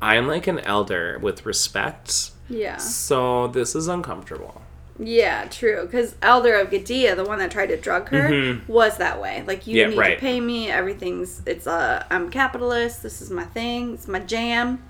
I'm 0.00 0.26
like 0.26 0.48
an 0.48 0.58
elder 0.60 1.18
with 1.22 1.46
respect, 1.46 2.32
Yeah. 2.48 2.78
so 2.78 3.46
this 3.46 3.76
is 3.76 3.86
uncomfortable. 3.86 4.61
Yeah, 5.02 5.46
true. 5.48 5.82
Because 5.82 6.14
Elder 6.22 6.54
of 6.56 6.70
Gadea, 6.70 7.16
the 7.16 7.24
one 7.24 7.38
that 7.40 7.50
tried 7.50 7.66
to 7.68 7.76
drug 7.76 8.08
her, 8.10 8.60
was 8.68 8.98
that 8.98 9.20
way. 9.20 9.42
Like, 9.46 9.66
you 9.66 9.72
Mm-hmm. 9.76 9.78
Yeah, 9.78 9.86
need 9.88 9.98
right. 9.98 10.14
to 10.14 10.20
pay 10.20 10.40
me. 10.40 10.70
Everything's, 10.70 11.42
it's, 11.46 11.66
uh, 11.66 12.04
I'm 12.10 12.30
capitalist. 12.30 13.02
This 13.02 13.20
is 13.20 13.30
my 13.30 13.44
thing. 13.44 13.94
It's 13.94 14.06
my 14.08 14.20
jam. 14.20 14.82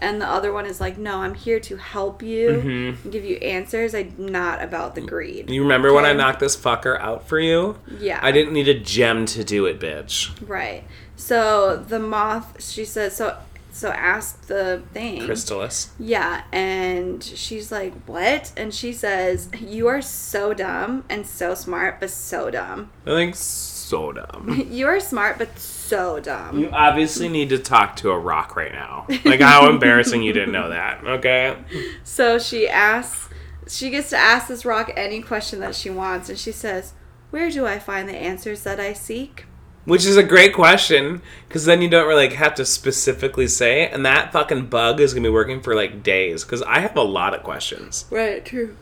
And 0.00 0.20
the 0.22 0.28
other 0.28 0.52
one 0.52 0.64
is 0.64 0.80
like, 0.80 0.96
no, 0.96 1.16
I'm 1.22 1.34
here 1.34 1.58
to 1.58 1.76
help 1.76 2.22
you 2.22 2.50
Mm-hmm. 2.50 3.02
and 3.02 3.12
give 3.12 3.24
you 3.24 3.36
answers. 3.38 3.96
I'm 3.96 4.14
not 4.16 4.62
about 4.62 4.94
the 4.94 5.00
greed. 5.00 5.50
You 5.50 5.62
remember 5.62 5.92
when 5.92 6.04
I 6.04 6.12
knocked 6.12 6.38
this 6.38 6.56
fucker 6.56 7.00
out 7.00 7.26
for 7.26 7.40
you? 7.40 7.78
Yeah. 7.98 8.20
I 8.22 8.30
didn't 8.30 8.52
need 8.52 8.68
a 8.68 8.78
gem 8.78 9.26
to 9.26 9.42
do 9.42 9.66
it, 9.66 9.80
bitch. 9.80 10.30
Right. 10.48 10.84
So 11.16 11.76
the 11.76 11.98
moth, 11.98 12.62
she 12.62 12.84
says, 12.84 13.16
so, 13.16 13.36
so 13.78 13.90
ask 13.90 14.46
the 14.48 14.82
thing. 14.92 15.24
Chrysalis. 15.24 15.90
Yeah, 16.00 16.42
and 16.50 17.22
she's 17.22 17.70
like, 17.70 17.94
"What?" 18.06 18.52
And 18.56 18.74
she 18.74 18.92
says, 18.92 19.48
"You 19.60 19.86
are 19.86 20.02
so 20.02 20.52
dumb 20.52 21.04
and 21.08 21.24
so 21.24 21.54
smart, 21.54 22.00
but 22.00 22.10
so 22.10 22.50
dumb. 22.50 22.90
I 23.06 23.10
think 23.10 23.36
so 23.36 24.12
dumb. 24.12 24.66
You 24.68 24.88
are 24.88 24.98
smart, 24.98 25.38
but 25.38 25.56
so 25.58 26.18
dumb." 26.18 26.58
You 26.58 26.70
obviously 26.70 27.28
need 27.28 27.50
to 27.50 27.58
talk 27.58 27.94
to 27.96 28.10
a 28.10 28.18
rock 28.18 28.56
right 28.56 28.72
now. 28.72 29.06
Like 29.24 29.40
how 29.40 29.70
embarrassing 29.70 30.22
you 30.22 30.32
didn't 30.32 30.52
know 30.52 30.70
that. 30.70 31.04
Okay. 31.04 31.56
So 32.02 32.40
she 32.40 32.68
asks, 32.68 33.28
she 33.68 33.90
gets 33.90 34.10
to 34.10 34.16
ask 34.16 34.48
this 34.48 34.64
rock 34.64 34.90
any 34.96 35.22
question 35.22 35.60
that 35.60 35.76
she 35.76 35.88
wants, 35.88 36.28
and 36.28 36.36
she 36.38 36.50
says, 36.50 36.94
"Where 37.30 37.48
do 37.48 37.64
I 37.64 37.78
find 37.78 38.08
the 38.08 38.16
answers 38.16 38.64
that 38.64 38.80
I 38.80 38.92
seek?" 38.92 39.44
Which 39.88 40.04
is 40.04 40.16
a 40.16 40.22
great 40.22 40.54
question 40.54 41.22
because 41.48 41.64
then 41.64 41.80
you 41.80 41.88
don't 41.88 42.06
really 42.06 42.28
like, 42.28 42.36
have 42.36 42.54
to 42.56 42.64
specifically 42.64 43.48
say 43.48 43.82
it, 43.84 43.92
and 43.92 44.04
that 44.04 44.32
fucking 44.32 44.66
bug 44.66 45.00
is 45.00 45.14
gonna 45.14 45.28
be 45.28 45.32
working 45.32 45.60
for 45.60 45.74
like 45.74 46.02
days 46.02 46.44
because 46.44 46.62
I 46.62 46.80
have 46.80 46.96
a 46.96 47.02
lot 47.02 47.34
of 47.34 47.42
questions. 47.42 48.04
Right. 48.10 48.44
True. 48.44 48.76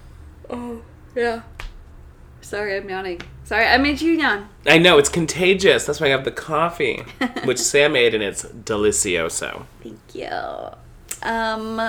Oh, 0.50 0.82
yeah. 1.14 1.42
Sorry, 2.40 2.76
I'm 2.76 2.88
yawning. 2.88 3.20
Sorry, 3.44 3.66
I 3.66 3.76
made 3.78 4.00
you 4.00 4.12
yawn. 4.12 4.48
I 4.66 4.78
know 4.78 4.98
it's 4.98 5.08
contagious. 5.08 5.86
That's 5.86 6.00
why 6.00 6.08
I 6.08 6.10
have 6.10 6.24
the 6.24 6.32
coffee, 6.32 7.02
which 7.44 7.58
Sam 7.60 7.92
made, 7.92 8.14
and 8.14 8.22
it's 8.22 8.44
delicioso. 8.44 9.66
Thank 9.82 9.98
you. 10.14 10.28
Um, 11.22 11.80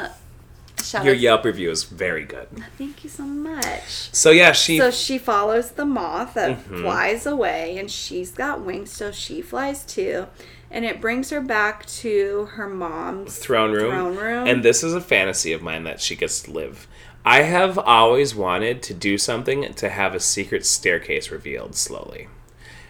Your 0.93 1.13
Yelp 1.13 1.43
review 1.45 1.69
is 1.71 1.84
very 1.84 2.23
good. 2.26 2.47
Thank 2.78 3.04
you 3.04 3.10
so 3.10 3.23
much. 3.23 4.10
So 4.13 4.32
yeah, 4.32 4.52
she 4.52 4.78
So 4.78 4.91
she 4.91 5.17
follows 5.17 5.71
the 5.71 5.86
moth 5.86 6.34
that 6.36 6.58
Mm-hmm. 6.58 6.82
flies 6.84 7.26
away, 7.26 7.78
and 7.78 7.89
she's 7.91 8.32
got 8.32 8.62
wings, 8.62 8.91
so 8.91 9.12
she 9.12 9.41
flies 9.41 9.84
too. 9.86 10.28
And 10.69 10.84
it 10.84 11.00
brings 11.00 11.30
her 11.30 11.39
back 11.41 11.86
to 11.88 12.45
her 12.54 12.67
mom's 12.67 13.38
throne 13.38 13.71
room. 13.71 13.91
Throne 13.91 14.15
room. 14.17 14.47
And 14.47 14.63
this 14.63 14.84
is 14.84 14.93
a 14.93 15.00
fantasy 15.02 15.54
of 15.54 15.62
mine 15.62 15.84
that 15.86 16.02
she 16.02 16.15
gets 16.15 16.41
to 16.43 16.52
live. 16.52 16.88
I 17.26 17.43
have 17.43 17.78
always 17.78 18.36
wanted 18.36 18.82
to 18.84 18.93
do 18.93 19.17
something 19.17 19.73
to 19.73 19.89
have 19.89 20.13
a 20.13 20.19
secret 20.19 20.65
staircase 20.65 21.30
revealed 21.32 21.76
slowly. 21.76 22.28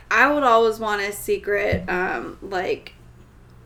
I 0.09 0.31
would 0.31 0.43
always 0.43 0.79
want 0.79 1.01
a 1.01 1.11
secret, 1.11 1.87
um, 1.89 2.37
like 2.41 2.93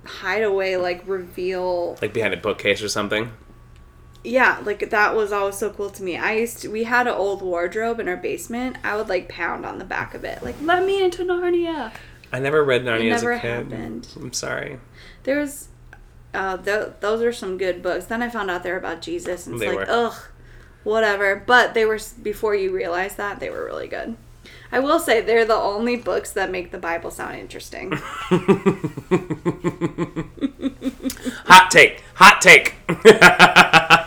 hideaway, 0.05 0.75
like 0.75 1.03
reveal. 1.07 1.97
Like 2.01 2.13
behind 2.13 2.33
a 2.33 2.37
bookcase 2.37 2.81
or 2.81 2.89
something. 2.89 3.31
Yeah, 4.23 4.59
like 4.63 4.89
that 4.91 5.15
was 5.15 5.31
always 5.31 5.55
so 5.55 5.71
cool 5.71 5.89
to 5.89 6.03
me. 6.03 6.15
I 6.17 6.33
used 6.33 6.59
to, 6.61 6.67
we 6.69 6.83
had 6.83 7.07
an 7.07 7.13
old 7.15 7.41
wardrobe 7.41 7.99
in 7.99 8.07
our 8.07 8.17
basement. 8.17 8.77
I 8.83 8.95
would 8.95 9.09
like 9.09 9.27
pound 9.29 9.65
on 9.65 9.79
the 9.79 9.85
back 9.85 10.13
of 10.13 10.23
it, 10.23 10.43
like 10.43 10.55
let 10.61 10.85
me 10.85 11.03
into 11.03 11.23
Narnia. 11.23 11.91
I 12.31 12.39
never 12.39 12.63
read 12.63 12.83
Narnia 12.83 13.13
as 13.13 13.23
never 13.23 13.33
a 13.33 13.39
kid. 13.39 13.71
happened. 13.71 14.07
I'm 14.15 14.31
sorry. 14.31 14.79
There's, 15.23 15.69
uh, 16.33 16.57
th- 16.57 16.89
those 16.99 17.21
are 17.23 17.33
some 17.33 17.57
good 17.57 17.81
books. 17.81 18.05
Then 18.05 18.21
I 18.21 18.29
found 18.29 18.49
out 18.51 18.61
they're 18.63 18.77
about 18.77 19.01
Jesus, 19.01 19.47
and 19.47 19.55
it's 19.55 19.61
They 19.63 19.69
like, 19.75 19.87
were. 19.87 19.93
ugh, 19.93 20.15
whatever. 20.83 21.35
But 21.45 21.73
they 21.73 21.83
were 21.85 21.99
before 22.21 22.53
you 22.55 22.71
realize 22.73 23.15
that 23.15 23.39
they 23.39 23.49
were 23.49 23.65
really 23.65 23.87
good. 23.87 24.15
I 24.71 24.79
will 24.79 24.99
say 24.99 25.19
they're 25.19 25.43
the 25.45 25.55
only 25.55 25.97
books 25.97 26.31
that 26.31 26.49
make 26.49 26.71
the 26.71 26.77
Bible 26.77 27.11
sound 27.11 27.35
interesting. 27.37 27.91
Hot 31.45 31.69
take. 31.71 32.01
Hot 32.15 32.39
take. 32.41 32.75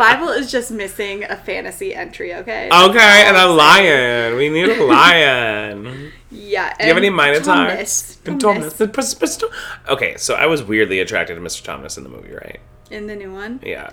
the 0.00 0.14
Bible 0.14 0.28
is 0.28 0.50
just 0.50 0.70
missing 0.70 1.24
a 1.24 1.36
fantasy 1.36 1.94
entry. 1.94 2.34
Okay. 2.34 2.68
Okay, 2.72 3.24
and 3.26 3.36
a 3.36 3.46
lion. 3.46 4.36
We 4.36 4.48
need 4.48 4.68
a 4.68 4.84
lion. 4.84 6.12
Yeah. 6.30 6.74
Do 6.76 6.84
you 6.84 6.88
have 6.88 6.96
any 6.96 7.08
and 7.08 7.16
minotaurs? 7.16 8.18
Thomas. 8.24 8.40
Thomas. 8.40 8.74
Pres- 8.74 9.42
Okay, 9.88 10.16
so 10.16 10.34
I 10.34 10.46
was 10.46 10.62
weirdly 10.62 11.00
attracted 11.00 11.34
to 11.34 11.40
Mr. 11.40 11.62
Thomas 11.62 11.96
in 11.96 12.04
the 12.04 12.10
movie, 12.10 12.32
right? 12.32 12.60
In 12.90 13.06
the 13.06 13.16
new 13.16 13.32
one, 13.32 13.60
Yeah. 13.62 13.90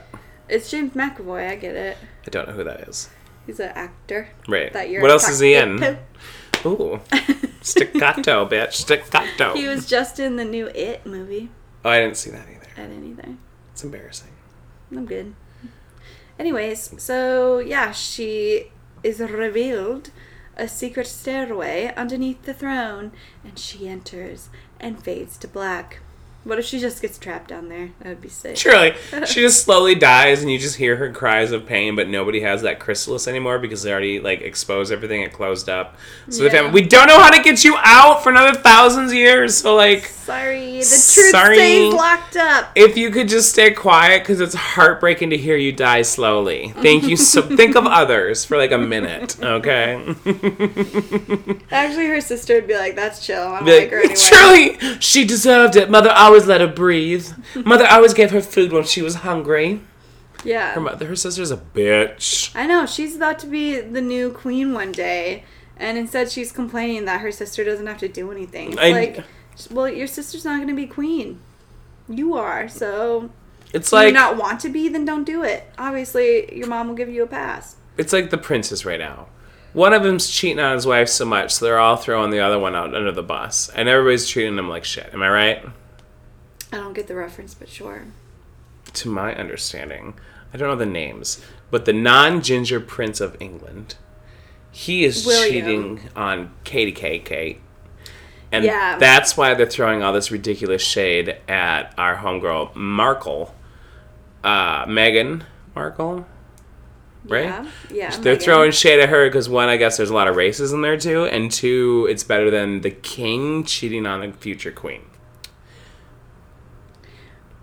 it's 0.50 0.70
James 0.72 0.94
McAvoy. 0.94 1.50
I 1.50 1.56
get 1.56 1.76
it. 1.76 1.98
I 2.26 2.30
don't 2.30 2.48
know 2.48 2.54
who 2.54 2.64
that 2.64 2.82
is. 2.88 3.10
He's 3.46 3.60
an 3.60 3.72
actor. 3.76 4.30
Right. 4.48 4.72
That 4.74 4.90
you're 4.90 5.02
What 5.02 5.12
else 5.12 5.28
is 5.30 5.40
he 5.40 5.56
in? 5.56 5.98
Ooh. 6.66 7.00
Staccato, 7.62 8.48
bitch. 8.48 8.74
Staccato. 8.74 9.54
He 9.54 9.68
was 9.68 9.86
just 9.86 10.20
in 10.20 10.36
the 10.36 10.46
new 10.46 10.68
It 10.68 11.06
movie. 11.06 11.50
Oh, 11.86 11.90
I 11.90 12.00
didn't 12.00 12.18
see 12.18 12.30
that 12.32 12.46
either. 12.50 12.68
I 12.78 12.88
didn't 12.88 13.10
either. 13.10 13.36
It's 13.72 13.84
embarrassing. 13.84 14.30
I'm 14.92 15.06
good. 15.06 15.34
Anyways, 16.40 17.02
so 17.02 17.60
yeah, 17.60 17.92
she 17.92 18.72
is 19.04 19.20
revealed 19.20 20.12
a 20.56 20.68
secret 20.68 21.08
stairway 21.08 21.94
underneath 21.96 22.44
the 22.44 22.54
throne, 22.54 23.12
and 23.44 23.58
she 23.58 23.88
enters 23.88 24.50
and 24.80 25.04
fades 25.04 25.38
to 25.38 25.48
black. 25.48 26.00
What 26.48 26.60
if 26.60 26.64
she 26.66 26.80
just 26.80 27.02
gets 27.02 27.18
trapped 27.18 27.50
down 27.50 27.68
there? 27.68 27.90
That 28.00 28.08
would 28.08 28.22
be 28.22 28.30
sick. 28.30 28.56
Surely. 28.56 28.94
She 29.26 29.42
just 29.42 29.64
slowly 29.66 29.96
dies 29.96 30.42
and 30.42 30.50
you 30.50 30.58
just 30.58 30.78
hear 30.78 30.96
her 30.96 31.12
cries 31.12 31.52
of 31.52 31.66
pain, 31.66 31.94
but 31.98 32.08
nobody 32.08 32.40
has 32.40 32.62
that 32.62 32.80
chrysalis 32.80 33.28
anymore 33.28 33.60
because 33.60 33.84
they 33.84 33.92
already 33.92 34.22
like 34.22 34.40
exposed 34.40 34.94
everything 34.94 35.24
and 35.24 35.34
closed 35.34 35.68
up. 35.68 35.98
So 36.30 36.44
the 36.44 36.50
family 36.50 36.72
we 36.72 36.88
don't 36.88 37.08
know 37.08 37.20
how 37.20 37.32
to 37.32 37.44
get 37.44 37.66
you 37.66 37.76
out 37.84 38.24
for 38.24 38.30
another 38.30 38.58
thousands 38.58 39.12
of 39.12 39.18
years. 39.18 39.58
So 39.58 39.76
like 39.76 40.06
Sorry, 40.28 40.72
the 40.80 41.12
truth 41.14 41.32
Sorry. 41.32 41.56
stays 41.56 41.94
locked 41.94 42.36
up. 42.36 42.72
if 42.76 42.98
you 42.98 43.12
could 43.12 43.30
just 43.30 43.50
stay 43.50 43.72
quiet 43.72 44.24
because 44.24 44.42
it's 44.42 44.54
heartbreaking 44.54 45.30
to 45.30 45.38
hear 45.38 45.56
you 45.56 45.72
die 45.72 46.02
slowly. 46.02 46.74
Thank 46.82 47.06
you 47.06 47.16
so 47.16 47.42
think 47.56 47.78
of 47.78 47.86
others 47.86 48.44
for 48.44 48.58
like 48.58 48.74
a 48.74 48.78
minute, 48.78 49.42
okay? 49.42 49.96
Actually, 51.72 52.08
her 52.08 52.20
sister 52.20 52.56
would 52.56 52.68
be 52.68 52.76
like, 52.76 52.98
"That's 52.98 53.26
chill. 53.26 53.42
I 53.42 53.60
don't 53.60 53.68
like 53.68 53.90
her 53.90 54.00
anyway." 54.00 54.16
Truly, 54.16 55.00
she 55.00 55.24
deserved 55.24 55.78
it. 55.78 55.90
Mother 55.90 56.12
always 56.12 56.37
let 56.46 56.62
her 56.62 56.68
breathe. 56.68 57.28
Mother 57.56 57.88
always 57.90 58.14
gave 58.14 58.32
her 58.32 58.42
food 58.42 58.72
when 58.72 58.84
she 58.84 59.02
was 59.02 59.16
hungry. 59.16 59.82
Yeah. 60.44 60.74
Her 60.74 60.82
mother, 60.82 61.08
her 61.08 61.16
sister's 61.16 61.50
a 61.52 61.58
bitch. 61.58 62.52
I 62.56 62.68
know 62.68 62.86
she's 62.86 63.16
about 63.16 63.40
to 63.40 63.48
be 63.48 63.80
the 63.80 64.02
new 64.02 64.32
queen 64.32 64.74
one 64.74 64.92
day, 64.92 65.44
and 65.78 65.98
instead 65.98 66.32
she's 66.32 66.52
complaining 66.52 67.06
that 67.06 67.22
her 67.22 67.32
sister 67.32 67.64
doesn't 67.64 67.88
have 67.88 67.98
to 68.00 68.08
do 68.08 68.32
anything. 68.32 68.74
It's 68.74 68.80
I- 68.82 68.92
like, 68.92 69.24
well, 69.72 69.90
your 69.90 70.06
sister's 70.08 70.46
not 70.46 70.58
going 70.58 70.68
to 70.68 70.76
be 70.76 70.86
queen. 70.86 71.40
You 72.08 72.36
are. 72.36 72.68
So, 72.70 73.32
It's 73.74 73.92
if 73.92 73.98
you 73.98 74.06
like 74.06 74.14
not 74.14 74.38
want 74.38 74.60
to 74.62 74.70
be, 74.70 74.88
then 74.90 75.06
don't 75.06 75.24
do 75.24 75.44
it. 75.44 75.66
Obviously, 75.78 76.56
your 76.56 76.68
mom 76.68 76.88
will 76.90 76.96
give 76.96 77.10
you 77.10 77.24
a 77.24 77.28
pass. 77.28 77.76
it's 77.98 78.14
like 78.14 78.30
the 78.30 78.38
princess 78.38 78.86
right 78.86 79.00
now. 79.00 79.28
One 79.74 79.94
of 79.94 80.02
them's 80.04 80.30
cheating 80.30 80.60
on 80.60 80.74
his 80.76 80.88
wife 80.88 81.10
so 81.10 81.26
much, 81.26 81.54
so 81.56 81.66
they're 81.66 81.78
all 81.80 81.98
throwing 81.98 82.32
the 82.32 82.40
other 82.40 82.58
one 82.58 82.74
out 82.76 82.96
under 82.96 83.12
the 83.12 83.22
bus, 83.24 83.70
and 83.76 83.90
everybody's 83.90 84.28
treating 84.28 84.58
him 84.58 84.70
like 84.70 84.86
shit. 84.86 85.10
Am 85.14 85.22
I 85.22 85.30
right? 85.30 85.66
I 86.72 86.78
don't 86.78 86.94
get 86.94 87.08
the 87.08 87.16
reference, 87.16 87.54
but 87.54 87.70
sure. 87.70 88.04
To 88.94 89.10
my 89.10 89.34
understanding, 89.36 90.16
I 90.54 90.58
don't 90.58 90.68
know 90.70 90.76
the 90.76 90.86
names, 90.86 91.42
but 91.72 91.86
the 91.86 91.94
non-ginger 91.94 92.80
prince 92.82 93.22
of 93.22 93.36
England, 93.40 93.96
he 94.72 95.04
is 95.06 95.26
William. 95.26 95.52
cheating 95.98 96.10
on 96.16 96.52
Katie 96.64 96.92
K. 96.92 97.20
Kate. 97.20 97.62
And 98.52 98.64
Yeah. 98.64 98.98
that's 98.98 99.36
why 99.36 99.54
they're 99.54 99.66
throwing 99.66 100.04
all 100.04 100.14
this 100.14 100.32
ridiculous 100.32 100.82
shade 100.82 101.36
at 101.50 101.94
our 101.98 102.18
homegirl 102.18 102.74
Markle, 102.76 103.54
uh, 104.44 104.86
Meghan 104.86 105.44
Markle, 105.76 106.26
right? 107.28 107.46
Yeah. 107.46 107.68
Yeah. 107.92 108.18
They're 108.18 108.38
Meghan. 108.38 108.42
throwing 108.44 108.72
shade 108.72 109.00
at 109.02 109.10
her 109.10 109.28
because 109.28 109.50
one, 109.50 109.68
I 109.68 109.76
guess 109.78 109.98
there's 109.98 110.10
a 110.10 110.14
lot 110.14 110.28
of 110.30 110.36
racism 110.38 110.82
there 110.82 110.98
too, 110.98 111.26
and 111.26 111.52
two, 111.52 112.08
it's 112.10 112.24
better 112.24 112.50
than 112.50 112.82
the 112.82 112.92
king 112.92 113.64
cheating 113.66 114.06
on 114.06 114.22
the 114.22 114.32
future 114.32 114.72
queen. 114.72 115.02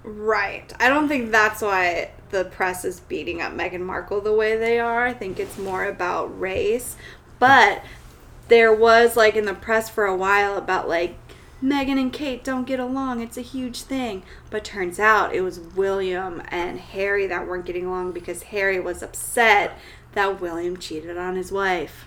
Right. 0.04 0.70
I 0.78 0.90
don't 0.90 1.08
think 1.08 1.30
that's 1.30 1.62
why 1.62 2.10
the 2.30 2.44
press 2.44 2.84
is 2.84 3.00
beating 3.00 3.40
up 3.40 3.52
Meghan 3.52 3.80
Markle 3.80 4.20
the 4.20 4.34
way 4.34 4.56
they 4.56 4.78
are. 4.78 5.06
I 5.06 5.14
think 5.14 5.40
it's 5.40 5.56
more 5.56 5.84
about 5.84 6.38
race. 6.38 6.96
But 7.38 7.82
there 8.48 8.72
was 8.72 9.16
like 9.16 9.34
in 9.34 9.46
the 9.46 9.54
press 9.54 9.88
for 9.88 10.04
a 10.04 10.14
while 10.14 10.58
about 10.58 10.88
like 10.88 11.16
Meghan 11.62 11.98
and 11.98 12.12
Kate 12.12 12.44
don't 12.44 12.66
get 12.66 12.78
along. 12.78 13.22
It's 13.22 13.38
a 13.38 13.42
huge 13.42 13.80
thing. 13.80 14.22
But 14.50 14.64
turns 14.64 15.00
out 15.00 15.34
it 15.34 15.40
was 15.40 15.58
William 15.58 16.42
and 16.48 16.78
Harry 16.78 17.26
that 17.26 17.48
weren't 17.48 17.64
getting 17.64 17.86
along 17.86 18.12
because 18.12 18.44
Harry 18.44 18.78
was 18.78 19.02
upset 19.02 19.78
that 20.12 20.38
William 20.38 20.76
cheated 20.76 21.16
on 21.16 21.36
his 21.36 21.50
wife. 21.50 22.06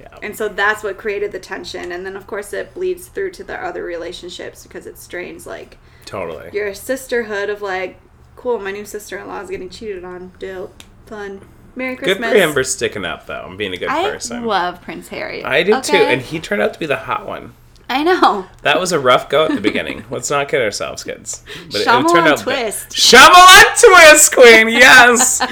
Yeah. 0.00 0.16
And 0.22 0.36
so 0.36 0.48
that's 0.48 0.82
what 0.82 0.96
created 0.98 1.32
the 1.32 1.40
tension. 1.40 1.90
And 1.92 2.06
then, 2.06 2.16
of 2.16 2.26
course, 2.26 2.52
it 2.52 2.74
bleeds 2.74 3.08
through 3.08 3.30
to 3.32 3.44
the 3.44 3.56
other 3.62 3.82
relationships 3.82 4.62
because 4.62 4.86
it 4.86 4.98
strains 4.98 5.46
like 5.46 5.78
Totally. 6.04 6.50
your 6.52 6.72
sisterhood 6.74 7.50
of 7.50 7.62
like, 7.62 7.98
cool, 8.36 8.58
my 8.58 8.70
new 8.70 8.84
sister 8.84 9.18
in 9.18 9.26
law 9.26 9.40
is 9.40 9.50
getting 9.50 9.68
cheated 9.70 10.04
on. 10.04 10.32
Dope. 10.38 10.82
Fun. 11.06 11.40
Merry 11.74 11.96
Christmas. 11.96 12.16
Good 12.16 12.18
Christmas. 12.22 12.32
for 12.42 12.48
him 12.48 12.52
for 12.54 12.64
sticking 12.64 13.04
up 13.04 13.26
though 13.26 13.46
and 13.46 13.56
being 13.58 13.72
a 13.72 13.76
good 13.76 13.88
I 13.88 14.10
person. 14.10 14.44
love 14.44 14.82
Prince 14.82 15.08
Harry. 15.08 15.44
I 15.44 15.62
do 15.62 15.80
too, 15.80 15.96
and 15.96 16.20
he 16.20 16.40
turned 16.40 16.60
out 16.62 16.72
to 16.74 16.78
be 16.78 16.86
the 16.86 16.96
hot 16.96 17.26
one. 17.26 17.54
I 17.90 18.02
know. 18.02 18.46
That 18.62 18.78
was 18.78 18.92
a 18.92 18.98
rough 19.00 19.28
go 19.30 19.46
at 19.46 19.54
the 19.54 19.60
beginning. 19.62 20.04
Let's 20.10 20.30
not 20.30 20.48
kid 20.48 20.60
ourselves, 20.60 21.02
kids. 21.04 21.42
But 21.72 21.82
Shyamalan 21.86 22.36
ba- 22.36 22.42
twist. 22.42 22.90
Shyamalan 22.90 23.80
twist, 23.80 24.34
queen. 24.34 24.68
Yes. 24.68 25.40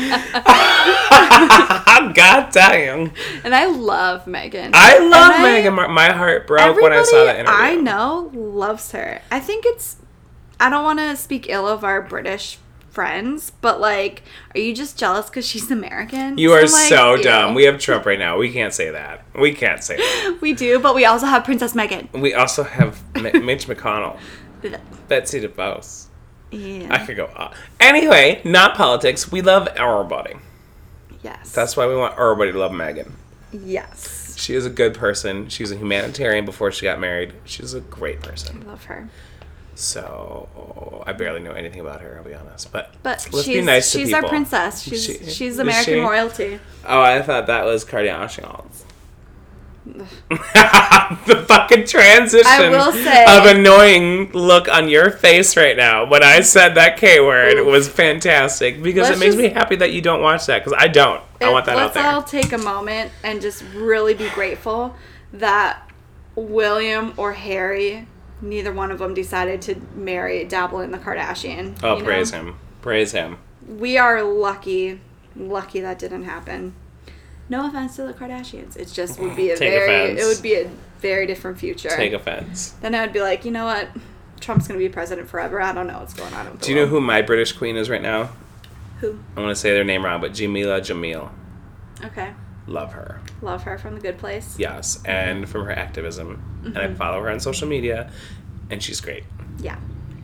God 2.14 2.50
damn. 2.52 3.10
And 3.44 3.54
I 3.54 3.66
love 3.66 4.24
Meghan. 4.26 4.70
I 4.74 4.98
love 4.98 5.32
And 5.34 5.44
I- 5.46 5.60
Meghan. 5.62 5.74
Mar- 5.74 5.88
My 5.88 6.12
heart 6.12 6.46
broke 6.46 6.80
when 6.80 6.92
I 6.92 7.02
saw 7.02 7.24
that 7.24 7.36
interview. 7.40 7.58
I 7.60 7.74
know 7.74 8.30
loves 8.34 8.92
her. 8.92 9.22
I 9.30 9.40
think 9.40 9.64
it's. 9.66 9.96
I 10.60 10.70
don't 10.70 10.84
want 10.84 10.98
to 10.98 11.16
speak 11.16 11.48
ill 11.48 11.66
of 11.68 11.84
our 11.84 12.00
British 12.00 12.58
friends, 12.96 13.52
but 13.60 13.78
like, 13.78 14.22
are 14.54 14.58
you 14.58 14.74
just 14.74 14.98
jealous 14.98 15.26
because 15.26 15.46
she's 15.46 15.70
American? 15.70 16.38
You 16.38 16.52
are 16.54 16.62
like, 16.62 16.70
so 16.70 17.14
ew. 17.16 17.22
dumb. 17.22 17.54
We 17.54 17.64
have 17.64 17.78
Trump 17.78 18.06
right 18.06 18.18
now. 18.18 18.38
We 18.38 18.50
can't 18.50 18.72
say 18.72 18.88
that. 18.90 19.22
We 19.38 19.52
can't 19.52 19.84
say 19.84 19.98
that. 19.98 20.38
We 20.40 20.54
do, 20.54 20.78
but 20.80 20.94
we 20.94 21.04
also 21.04 21.26
have 21.26 21.44
Princess 21.44 21.74
Meghan. 21.74 22.10
We 22.18 22.32
also 22.32 22.64
have 22.64 22.98
M- 23.14 23.44
Mitch 23.44 23.66
McConnell, 23.66 24.18
Betsy 25.08 25.42
DeVos. 25.42 26.06
Yeah. 26.50 26.88
I 26.90 27.04
could 27.04 27.16
go 27.18 27.26
on. 27.36 27.52
Anyway, 27.80 28.40
not 28.44 28.74
politics. 28.76 29.30
We 29.30 29.42
love 29.42 29.68
everybody. 29.76 30.36
Yes. 31.22 31.52
That's 31.52 31.76
why 31.76 31.86
we 31.86 31.96
want 31.96 32.18
everybody 32.18 32.50
to 32.52 32.58
love 32.58 32.72
Meghan. 32.72 33.12
yes. 33.52 34.38
She 34.38 34.54
is 34.54 34.64
a 34.66 34.70
good 34.70 34.94
person. 34.94 35.48
She 35.48 35.62
was 35.62 35.70
a 35.72 35.76
humanitarian 35.76 36.44
before 36.46 36.70
she 36.72 36.84
got 36.84 36.98
married. 37.00 37.32
She's 37.44 37.74
a 37.74 37.80
great 37.80 38.20
person. 38.22 38.62
I 38.66 38.70
love 38.70 38.84
her. 38.84 39.08
So 39.78 41.02
I 41.06 41.12
barely 41.12 41.40
know 41.40 41.52
anything 41.52 41.80
about 41.80 42.00
her. 42.00 42.16
I'll 42.18 42.24
be 42.24 42.34
honest, 42.34 42.72
but 42.72 42.94
But 43.02 43.28
let's 43.30 43.44
she's 43.46 43.56
be 43.58 43.62
nice 43.62 43.92
to 43.92 43.98
she's 43.98 44.08
people. 44.08 44.24
our 44.24 44.28
princess. 44.28 44.82
She's 44.82 45.04
She- 45.04 45.30
she's 45.30 45.58
American 45.58 45.94
she? 45.94 46.00
royalty. 46.00 46.58
Oh, 46.86 47.00
I 47.00 47.20
thought 47.22 47.46
that 47.46 47.64
was 47.66 47.84
Kardashians. 47.84 48.82
the 49.86 51.44
fucking 51.46 51.86
transition 51.86 52.46
I 52.46 52.68
will 52.70 52.90
say- 52.92 53.24
of 53.28 53.44
annoying 53.46 54.32
look 54.32 54.66
on 54.68 54.88
your 54.88 55.10
face 55.10 55.56
right 55.56 55.76
now 55.76 56.06
when 56.06 56.22
I 56.22 56.40
said 56.40 56.74
that 56.74 56.96
K 56.96 57.20
word 57.20 57.64
was 57.64 57.86
fantastic 57.88 58.82
because 58.82 59.10
it 59.10 59.18
makes 59.18 59.36
me 59.36 59.48
happy 59.50 59.76
that 59.76 59.92
you 59.92 60.00
don't 60.00 60.22
watch 60.22 60.46
that 60.46 60.64
because 60.64 60.76
I 60.80 60.88
don't. 60.88 61.22
I 61.40 61.50
want 61.50 61.66
that 61.66 61.76
out 61.76 61.92
there. 61.94 62.02
Let's 62.02 62.14
all 62.14 62.22
take 62.22 62.52
a 62.52 62.58
moment 62.58 63.12
and 63.22 63.40
just 63.42 63.62
really 63.74 64.14
be 64.14 64.28
grateful 64.30 64.96
that 65.34 65.82
William 66.34 67.12
or 67.18 67.32
Harry, 67.34 68.06
neither 68.48 68.72
one 68.72 68.90
of 68.90 68.98
them 68.98 69.14
decided 69.14 69.62
to 69.62 69.76
marry, 69.94 70.44
dabble 70.44 70.80
in 70.80 70.90
the 70.90 70.98
Kardashian. 70.98 71.78
oh, 71.82 71.94
you 71.94 71.98
know? 72.00 72.04
praise 72.04 72.30
him. 72.30 72.56
Praise 72.82 73.12
him. 73.12 73.38
We 73.66 73.98
are 73.98 74.22
lucky, 74.22 75.00
lucky 75.34 75.80
that 75.80 75.98
didn't 75.98 76.24
happen. 76.24 76.74
No 77.48 77.68
offense 77.68 77.96
to 77.96 78.04
the 78.04 78.12
Kardashians. 78.12 78.76
It 78.76 78.88
just 78.88 79.18
would 79.20 79.36
be 79.36 79.50
a 79.50 79.56
very, 79.56 80.12
offense. 80.12 80.20
it 80.20 80.26
would 80.26 80.42
be 80.42 80.54
a 80.54 80.70
very 81.00 81.26
different 81.26 81.58
future. 81.58 81.90
Take 81.90 82.12
offense. 82.12 82.70
then 82.80 82.94
I 82.94 83.02
would 83.02 83.12
be 83.12 83.20
like, 83.20 83.44
you 83.44 83.50
know 83.50 83.64
what? 83.64 83.88
Trump's 84.40 84.68
gonna 84.68 84.78
be 84.78 84.88
president 84.88 85.28
forever. 85.28 85.60
I 85.60 85.72
don't 85.72 85.86
know 85.86 85.98
what's 85.98 86.14
going 86.14 86.32
on. 86.34 86.56
Do 86.56 86.70
you 86.70 86.76
know 86.76 86.86
who 86.86 87.00
my 87.00 87.22
British 87.22 87.52
queen 87.52 87.76
is 87.76 87.88
right 87.88 88.02
now? 88.02 88.30
who? 89.00 89.18
I 89.36 89.40
want 89.40 89.50
to 89.50 89.56
say 89.56 89.72
their 89.72 89.84
name 89.84 90.04
wrong, 90.04 90.20
but 90.20 90.32
Jameela 90.32 90.80
Jamil. 90.80 91.30
Okay, 92.04 92.32
Love 92.66 92.92
her. 92.92 93.20
Love 93.42 93.62
her 93.64 93.78
from 93.78 93.94
The 93.94 94.00
Good 94.00 94.18
Place. 94.18 94.56
Yes, 94.58 95.02
and 95.04 95.48
from 95.48 95.64
her 95.64 95.72
activism. 95.72 96.42
And 96.64 96.78
I 96.78 96.86
mm-hmm. 96.86 96.94
follow 96.96 97.22
her 97.22 97.30
on 97.30 97.40
social 97.40 97.68
media, 97.68 98.10
and 98.70 98.82
she's 98.82 99.00
great. 99.00 99.24
Yeah, 99.58 99.78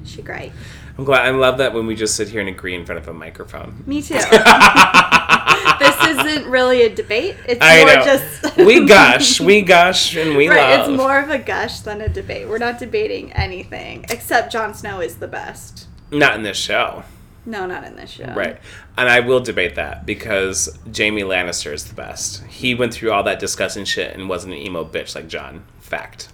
she 0.04 0.22
great. 0.22 0.52
I'm 0.98 1.04
glad. 1.04 1.26
I 1.26 1.30
love 1.30 1.58
that 1.58 1.72
when 1.72 1.86
we 1.86 1.94
just 1.94 2.16
sit 2.16 2.28
here 2.28 2.40
and 2.40 2.48
agree 2.48 2.74
in 2.74 2.84
front 2.84 3.00
of 3.00 3.08
a 3.08 3.14
microphone. 3.14 3.82
Me 3.86 4.02
too. 4.02 4.14
this 5.78 6.06
isn't 6.06 6.46
really 6.50 6.82
a 6.82 6.94
debate. 6.94 7.36
It's 7.46 7.60
I 7.62 7.84
more 7.84 7.94
know. 7.94 8.04
just 8.04 8.56
we 8.58 8.86
gush, 8.86 9.40
we 9.40 9.62
gush, 9.62 10.16
and 10.16 10.36
we 10.36 10.48
right. 10.48 10.78
love. 10.78 10.90
It's 10.90 10.96
more 10.96 11.18
of 11.18 11.30
a 11.30 11.38
gush 11.38 11.80
than 11.80 12.00
a 12.00 12.08
debate. 12.08 12.48
We're 12.48 12.58
not 12.58 12.78
debating 12.78 13.32
anything 13.32 14.04
except 14.10 14.52
Jon 14.52 14.74
Snow 14.74 15.00
is 15.00 15.16
the 15.16 15.28
best. 15.28 15.86
Not 16.10 16.36
in 16.36 16.42
this 16.42 16.58
show, 16.58 17.04
No, 17.44 17.66
not 17.66 17.84
in 17.84 17.96
this 17.96 18.10
show. 18.10 18.32
right? 18.34 18.58
And 18.96 19.08
I 19.08 19.20
will 19.20 19.40
debate 19.40 19.74
that 19.74 20.06
because 20.06 20.78
Jaime 20.96 21.22
Lannister 21.22 21.72
is 21.72 21.84
the 21.86 21.94
best. 21.94 22.44
He 22.44 22.74
went 22.74 22.94
through 22.94 23.10
all 23.12 23.22
that 23.24 23.38
disgusting 23.40 23.84
shit 23.84 24.14
and 24.14 24.28
wasn't 24.28 24.54
an 24.54 24.60
emo 24.60 24.84
bitch 24.84 25.14
like 25.14 25.28
Jon. 25.28 25.64
Fact. 25.80 26.28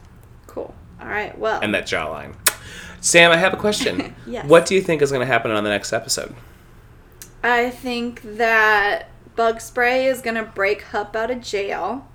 Cool. 0.46 0.74
All 1.00 1.08
right. 1.08 1.36
Well. 1.38 1.60
And 1.62 1.74
that 1.74 1.86
jawline. 1.86 2.34
Sam, 3.00 3.30
I 3.30 3.36
have 3.36 3.54
a 3.54 3.56
question. 3.56 4.14
Yes. 4.26 4.46
What 4.46 4.66
do 4.66 4.74
you 4.74 4.82
think 4.82 5.00
is 5.00 5.10
going 5.10 5.20
to 5.26 5.32
happen 5.32 5.50
on 5.50 5.64
the 5.64 5.70
next 5.70 5.92
episode? 5.94 6.34
I 7.42 7.70
think 7.70 8.20
that 8.36 9.08
Bug 9.36 9.60
Spray 9.60 10.06
is 10.06 10.20
gonna 10.20 10.42
break 10.42 10.82
Hup 10.82 11.14
out 11.14 11.30
of 11.30 11.40
jail. 11.40 12.06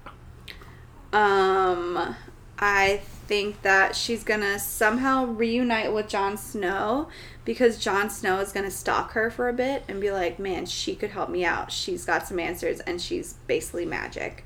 Um, 1.14 2.16
I 2.60 3.02
think 3.28 3.62
that 3.62 3.96
she's 3.96 4.24
gonna 4.24 4.60
somehow 4.60 5.26
reunite 5.26 5.94
with 5.94 6.08
Jon 6.08 6.38
Snow 6.38 7.08
because 7.46 7.78
Jon 7.78 8.10
Snow 8.10 8.40
is 8.40 8.52
gonna 8.52 8.72
stalk 8.72 9.12
her 9.14 9.30
for 9.32 9.50
a 9.50 9.54
bit 9.54 9.84
and 9.88 10.00
be 10.02 10.12
like, 10.12 10.40
"Man, 10.40 10.66
she 10.66 10.96
could 10.96 11.12
help 11.12 11.30
me 11.30 11.44
out. 11.46 11.72
She's 11.72 12.06
got 12.06 12.28
some 12.28 12.40
answers, 12.40 12.80
and 12.82 13.02
she's 13.02 13.34
basically 13.48 13.86
magic." 13.86 14.44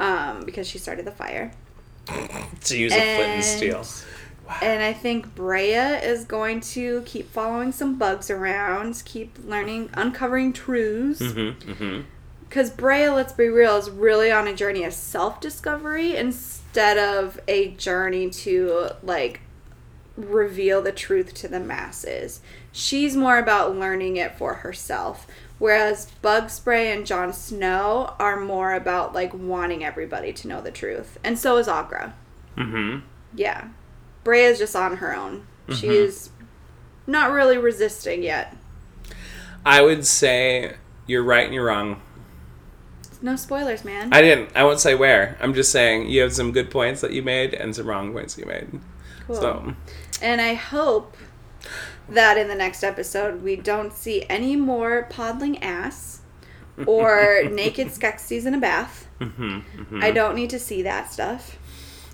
Um, 0.00 0.42
because 0.44 0.66
she 0.66 0.78
started 0.78 1.04
the 1.04 1.12
fire. 1.12 1.52
To 2.64 2.78
use 2.78 2.92
a 2.92 2.96
flint 2.96 3.20
and 3.20 3.32
And- 3.32 3.44
steel. 3.44 3.84
And 4.60 4.82
I 4.82 4.92
think 4.92 5.34
Brea 5.34 5.72
is 6.02 6.24
going 6.26 6.60
to 6.60 7.00
keep 7.06 7.30
following 7.30 7.72
some 7.72 7.96
bugs 7.96 8.28
around, 8.30 9.00
keep 9.06 9.38
learning, 9.46 9.88
uncovering 9.94 10.52
truths. 10.52 11.20
Mm-hmm, 11.22 11.70
mm-hmm. 11.72 12.00
Because 12.54 12.70
Brea, 12.70 13.08
let's 13.08 13.32
be 13.32 13.48
real, 13.48 13.76
is 13.78 13.90
really 13.90 14.30
on 14.30 14.46
a 14.46 14.54
journey 14.54 14.84
of 14.84 14.94
self 14.94 15.40
discovery 15.40 16.14
instead 16.14 16.98
of 16.98 17.40
a 17.48 17.70
journey 17.72 18.30
to, 18.30 18.90
like, 19.02 19.40
reveal 20.16 20.80
the 20.80 20.92
truth 20.92 21.34
to 21.34 21.48
the 21.48 21.58
masses. 21.58 22.40
She's 22.70 23.16
more 23.16 23.38
about 23.38 23.76
learning 23.76 24.18
it 24.18 24.36
for 24.38 24.54
herself. 24.54 25.26
Whereas 25.58 26.12
Bug 26.22 26.48
Spray 26.48 26.92
and 26.92 27.04
Jon 27.04 27.32
Snow 27.32 28.14
are 28.20 28.38
more 28.38 28.72
about, 28.72 29.12
like, 29.12 29.34
wanting 29.34 29.84
everybody 29.84 30.32
to 30.34 30.46
know 30.46 30.60
the 30.60 30.70
truth. 30.70 31.18
And 31.24 31.36
so 31.36 31.56
is 31.56 31.66
Aughra. 31.66 32.12
Mm-hmm. 32.56 33.04
Yeah. 33.34 33.70
Brea 34.22 34.44
is 34.44 34.60
just 34.60 34.76
on 34.76 34.98
her 34.98 35.12
own. 35.12 35.48
She's 35.70 36.30
not 37.04 37.32
really 37.32 37.58
resisting 37.58 38.22
yet. 38.22 38.56
I 39.66 39.82
would 39.82 40.06
say 40.06 40.76
you're 41.08 41.24
right 41.24 41.46
and 41.46 41.52
you're 41.52 41.66
wrong. 41.66 42.00
No 43.24 43.36
spoilers, 43.36 43.84
man. 43.86 44.12
I 44.12 44.20
didn't. 44.20 44.50
I 44.54 44.64
won't 44.64 44.80
say 44.80 44.94
where. 44.94 45.36
I'm 45.40 45.54
just 45.54 45.72
saying 45.72 46.08
you 46.10 46.20
have 46.20 46.34
some 46.34 46.52
good 46.52 46.70
points 46.70 47.00
that 47.00 47.12
you 47.12 47.22
made 47.22 47.54
and 47.54 47.74
some 47.74 47.86
wrong 47.86 48.12
points 48.12 48.36
you 48.36 48.44
made. 48.44 48.68
cool. 49.26 49.36
So 49.36 49.74
And 50.20 50.40
I 50.42 50.52
hope 50.54 51.16
that 52.08 52.36
in 52.36 52.48
the 52.48 52.54
next 52.54 52.84
episode 52.84 53.42
we 53.42 53.56
don't 53.56 53.92
see 53.94 54.26
any 54.28 54.56
more 54.56 55.08
podling 55.10 55.58
ass 55.62 56.20
or 56.86 57.44
naked 57.50 57.88
Skeksis 57.88 58.44
in 58.44 58.52
a 58.54 58.60
bath. 58.60 59.08
Mm-hmm, 59.20 60.00
I 60.02 60.10
don't 60.10 60.34
need 60.34 60.50
to 60.50 60.58
see 60.58 60.82
that 60.82 61.10
stuff. 61.10 61.56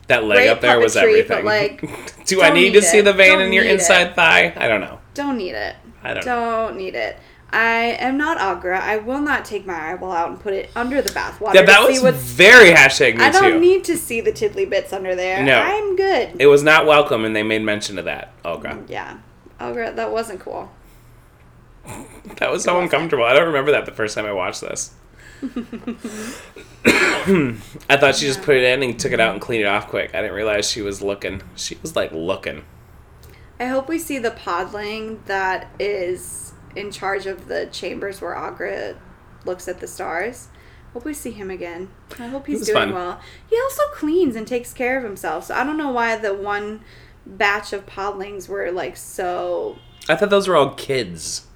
that 0.06 0.22
leg 0.24 0.36
Great 0.36 0.48
up 0.48 0.60
there 0.60 0.78
was 0.78 0.94
puppetry, 0.94 0.98
everything. 1.24 1.36
but, 1.38 1.44
like, 1.44 2.24
Do 2.26 2.40
I 2.40 2.48
don't 2.50 2.54
need 2.54 2.72
to 2.74 2.80
need 2.80 2.86
see 2.86 3.00
the 3.00 3.12
vein 3.12 3.38
Don't 3.38 3.42
in 3.48 3.52
your 3.52 3.64
need 3.64 3.70
it. 3.70 3.80
inside 3.80 4.14
thigh? 4.14 4.52
I 4.56 4.68
don't 4.68 4.80
know. 4.80 5.00
Don't 5.14 5.36
need 5.38 5.54
it. 5.54 5.74
I 6.04 6.14
don't. 6.14 6.24
Don't 6.24 6.76
need 6.76 6.94
it. 6.94 7.16
I 7.52 7.96
am 7.98 8.16
not 8.16 8.38
Aughra. 8.38 8.80
I 8.80 8.98
will 8.98 9.20
not 9.20 9.44
take 9.44 9.66
my 9.66 9.92
eyeball 9.92 10.12
out 10.12 10.30
and 10.30 10.38
put 10.38 10.52
it 10.54 10.70
under 10.76 11.02
the 11.02 11.10
bathwater 11.10 11.54
Yeah, 11.54 11.62
that 11.62 11.88
was 11.88 12.00
very 12.16 12.70
hashtag 12.70 13.16
me 13.16 13.24
I 13.24 13.30
don't 13.30 13.54
too. 13.54 13.60
need 13.60 13.84
to 13.84 13.96
see 13.96 14.20
the 14.20 14.32
tiddly 14.32 14.66
bits 14.66 14.92
under 14.92 15.16
there. 15.16 15.42
No. 15.42 15.58
I'm 15.58 15.96
good. 15.96 16.36
it 16.38 16.46
was 16.46 16.62
not 16.62 16.86
welcome, 16.86 17.24
and 17.24 17.34
they 17.34 17.42
made 17.42 17.62
mention 17.62 17.98
of 17.98 18.04
that. 18.04 18.32
Olga, 18.44 18.70
mm, 18.70 18.88
yeah. 18.88 19.18
Aughra, 19.58 19.94
that 19.96 20.12
wasn't 20.12 20.40
cool. 20.40 20.70
that 22.36 22.50
was 22.50 22.62
so 22.62 22.80
uncomfortable. 22.80 23.24
I 23.24 23.34
don't 23.34 23.46
remember 23.46 23.72
that 23.72 23.84
the 23.84 23.92
first 23.92 24.14
time 24.14 24.26
I 24.26 24.32
watched 24.32 24.60
this. 24.60 24.94
I 26.84 27.96
thought 27.96 28.14
she 28.16 28.26
just 28.26 28.42
put 28.42 28.56
it 28.56 28.64
in 28.64 28.82
and 28.82 28.98
took 28.98 29.12
it 29.12 29.20
out 29.20 29.32
and 29.32 29.40
cleaned 29.40 29.62
it 29.62 29.66
off 29.66 29.88
quick. 29.88 30.14
I 30.14 30.20
didn't 30.22 30.36
realize 30.36 30.70
she 30.70 30.82
was 30.82 31.02
looking. 31.02 31.42
She 31.56 31.78
was 31.82 31.96
like 31.96 32.12
looking. 32.12 32.64
I 33.58 33.66
hope 33.66 33.88
we 33.88 33.98
see 33.98 34.18
the 34.18 34.30
podling 34.30 35.24
that 35.26 35.68
is 35.78 36.54
in 36.76 36.90
charge 36.90 37.26
of 37.26 37.48
the 37.48 37.66
chambers 37.72 38.20
where 38.20 38.34
Aughra 38.34 38.96
looks 39.44 39.68
at 39.68 39.80
the 39.80 39.86
stars. 39.86 40.48
Hope 40.92 41.04
we 41.04 41.14
see 41.14 41.30
him 41.30 41.50
again. 41.50 41.88
I 42.18 42.26
hope 42.26 42.46
he's 42.48 42.66
doing 42.66 42.76
fun. 42.88 42.94
well. 42.94 43.20
He 43.48 43.56
also 43.60 43.82
cleans 43.92 44.34
and 44.36 44.46
takes 44.46 44.72
care 44.72 44.98
of 44.98 45.04
himself. 45.04 45.44
So 45.46 45.54
I 45.54 45.62
don't 45.64 45.76
know 45.78 45.90
why 45.90 46.16
the 46.16 46.34
one 46.34 46.80
batch 47.26 47.72
of 47.72 47.86
podlings 47.86 48.48
were 48.48 48.70
like 48.72 48.96
so 48.96 49.78
I 50.08 50.16
thought 50.16 50.30
those 50.30 50.48
were 50.48 50.56
all 50.56 50.74
kids. 50.74 51.46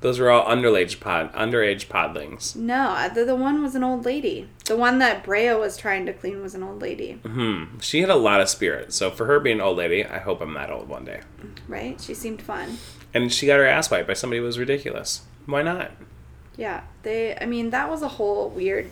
Those 0.00 0.18
were 0.18 0.30
all 0.30 0.46
underage 0.46 0.98
pod 0.98 1.30
underage 1.34 1.88
podlings. 1.88 2.56
no, 2.56 3.10
the, 3.14 3.26
the 3.26 3.36
one 3.36 3.60
was 3.62 3.74
an 3.74 3.84
old 3.84 4.06
lady. 4.06 4.48
The 4.64 4.76
one 4.78 4.98
that 5.00 5.22
Brea 5.24 5.52
was 5.52 5.76
trying 5.76 6.06
to 6.06 6.14
clean 6.14 6.40
was 6.40 6.54
an 6.54 6.62
old 6.62 6.80
lady, 6.80 7.18
Hmm. 7.22 7.78
She 7.80 8.00
had 8.00 8.08
a 8.08 8.16
lot 8.16 8.40
of 8.40 8.48
spirit. 8.48 8.94
So 8.94 9.10
for 9.10 9.26
her 9.26 9.38
being 9.40 9.56
an 9.56 9.62
old 9.62 9.76
lady, 9.76 10.06
I 10.06 10.18
hope 10.20 10.40
I'm 10.40 10.54
that 10.54 10.70
old 10.70 10.88
one 10.88 11.04
day. 11.04 11.20
right? 11.68 12.00
She 12.00 12.14
seemed 12.14 12.40
fun. 12.40 12.78
And 13.12 13.32
she 13.32 13.46
got 13.46 13.58
her 13.58 13.66
ass 13.66 13.90
wiped 13.90 14.06
by 14.08 14.14
somebody 14.14 14.38
who 14.38 14.44
was 14.44 14.58
ridiculous. 14.58 15.22
Why 15.46 15.62
not? 15.62 15.90
Yeah, 16.56 16.82
they. 17.02 17.36
I 17.36 17.46
mean, 17.46 17.70
that 17.70 17.88
was 17.90 18.02
a 18.02 18.08
whole 18.08 18.48
weird. 18.50 18.90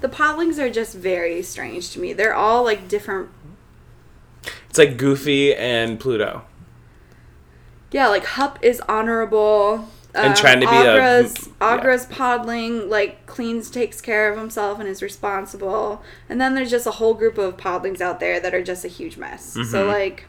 The 0.00 0.08
podlings 0.08 0.58
are 0.58 0.70
just 0.70 0.94
very 0.94 1.42
strange 1.42 1.90
to 1.90 2.00
me. 2.00 2.12
They're 2.12 2.34
all 2.34 2.62
like 2.64 2.88
different. 2.88 3.30
It's 4.70 4.78
like 4.78 4.96
Goofy 4.96 5.54
and 5.54 5.98
Pluto. 5.98 6.44
Yeah, 7.90 8.08
like 8.08 8.24
Hup 8.24 8.58
is 8.62 8.80
honorable. 8.88 9.88
And 10.14 10.28
um, 10.28 10.34
trying 10.34 10.60
to 10.60 10.66
be 10.66 10.72
a- 10.74 10.78
Aughra's, 10.96 11.48
yeah. 11.48 11.52
Aughra's 11.60 12.06
podling 12.06 12.88
like 12.88 13.26
cleans, 13.26 13.70
takes 13.70 14.00
care 14.00 14.30
of 14.32 14.38
himself, 14.38 14.78
and 14.78 14.88
is 14.88 15.02
responsible. 15.02 16.02
And 16.28 16.40
then 16.40 16.54
there's 16.54 16.70
just 16.70 16.86
a 16.86 16.92
whole 16.92 17.14
group 17.14 17.36
of 17.38 17.56
podlings 17.56 18.00
out 18.00 18.18
there 18.20 18.40
that 18.40 18.54
are 18.54 18.62
just 18.62 18.84
a 18.84 18.88
huge 18.88 19.16
mess. 19.16 19.44
So 19.52 19.60
Mhm. 19.62 19.88
like. 19.88 20.26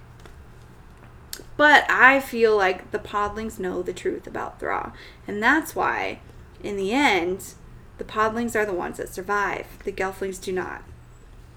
But 1.60 1.84
I 1.92 2.22
feel 2.22 2.56
like 2.56 2.92
the 2.92 3.00
podlings 3.00 3.60
know 3.60 3.82
the 3.82 3.92
truth 3.92 4.26
about 4.26 4.62
Thra. 4.62 4.94
And 5.28 5.44
that's 5.44 5.76
why, 5.76 6.20
in 6.64 6.78
the 6.78 6.94
end, 6.94 7.56
the 7.98 8.06
podlings 8.06 8.56
are 8.56 8.66
the 8.66 8.72
ones 8.72 8.96
that 8.96 9.14
survive. 9.14 9.68
The 9.84 9.92
Gelflings 9.92 10.42
do 10.42 10.54
not. 10.54 10.84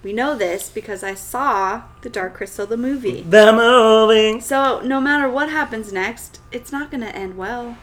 We 0.03 0.11
know 0.11 0.35
this 0.35 0.69
because 0.69 1.03
I 1.03 1.13
saw 1.13 1.83
The 2.01 2.09
Dark 2.09 2.33
Crystal, 2.33 2.65
the 2.65 2.75
movie. 2.75 3.21
The 3.21 3.53
movie. 3.53 4.41
So, 4.41 4.81
no 4.81 4.99
matter 4.99 5.29
what 5.29 5.49
happens 5.49 5.93
next, 5.93 6.41
it's 6.51 6.73
not 6.73 6.91
going 6.91 6.99
to 6.99 7.15
end 7.15 7.37
well. 7.37 7.77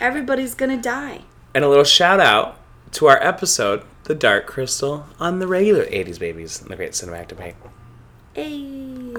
Everybody's 0.00 0.54
going 0.54 0.74
to 0.74 0.82
die. 0.82 1.24
And 1.54 1.66
a 1.66 1.68
little 1.68 1.84
shout 1.84 2.18
out 2.18 2.58
to 2.92 3.08
our 3.08 3.22
episode, 3.22 3.82
The 4.04 4.14
Dark 4.14 4.46
Crystal, 4.46 5.04
on 5.20 5.38
the 5.38 5.46
regular 5.46 5.84
80s 5.84 6.18
Babies 6.18 6.62
and 6.62 6.70
the 6.70 6.76
Great 6.76 6.92
Cinematic 6.92 7.28
Debate. 7.28 7.56
Hey. 8.32 9.12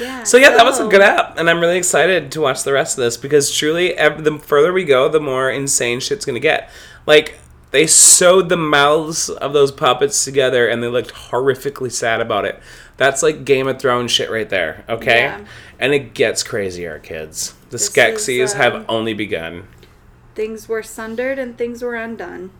Yeah. 0.00 0.22
So 0.24 0.36
yeah, 0.36 0.50
that 0.50 0.64
was 0.64 0.78
a 0.80 0.86
good 0.88 1.00
app, 1.00 1.38
and 1.38 1.48
I'm 1.48 1.60
really 1.60 1.78
excited 1.78 2.30
to 2.32 2.40
watch 2.40 2.62
the 2.64 2.72
rest 2.72 2.98
of 2.98 3.04
this 3.04 3.16
because 3.16 3.54
truly, 3.54 3.94
ev- 3.94 4.24
the 4.24 4.38
further 4.38 4.72
we 4.72 4.84
go, 4.84 5.08
the 5.08 5.20
more 5.20 5.50
insane 5.50 6.00
shit's 6.00 6.24
gonna 6.24 6.40
get. 6.40 6.70
Like 7.06 7.38
they 7.70 7.86
sewed 7.86 8.48
the 8.48 8.56
mouths 8.56 9.28
of 9.28 9.52
those 9.52 9.72
puppets 9.72 10.24
together 10.24 10.66
and 10.66 10.82
they 10.82 10.88
looked 10.88 11.12
horrifically 11.12 11.92
sad 11.92 12.20
about 12.20 12.44
it. 12.44 12.58
That's 12.96 13.22
like 13.22 13.44
Game 13.44 13.68
of 13.68 13.78
Thrones 13.80 14.10
shit 14.10 14.30
right 14.30 14.48
there, 14.48 14.84
okay? 14.88 15.24
Yeah. 15.24 15.44
And 15.78 15.92
it 15.92 16.14
gets 16.14 16.42
crazier, 16.42 16.98
kids. 17.00 17.52
The 17.64 17.72
This 17.72 17.90
Skeksis 17.90 18.40
is, 18.40 18.54
um, 18.54 18.60
have 18.60 18.84
only 18.88 19.12
begun. 19.12 19.68
Things 20.34 20.68
were 20.68 20.82
sundered 20.82 21.38
and 21.38 21.58
things 21.58 21.82
were 21.82 21.96
undone. 21.96 22.50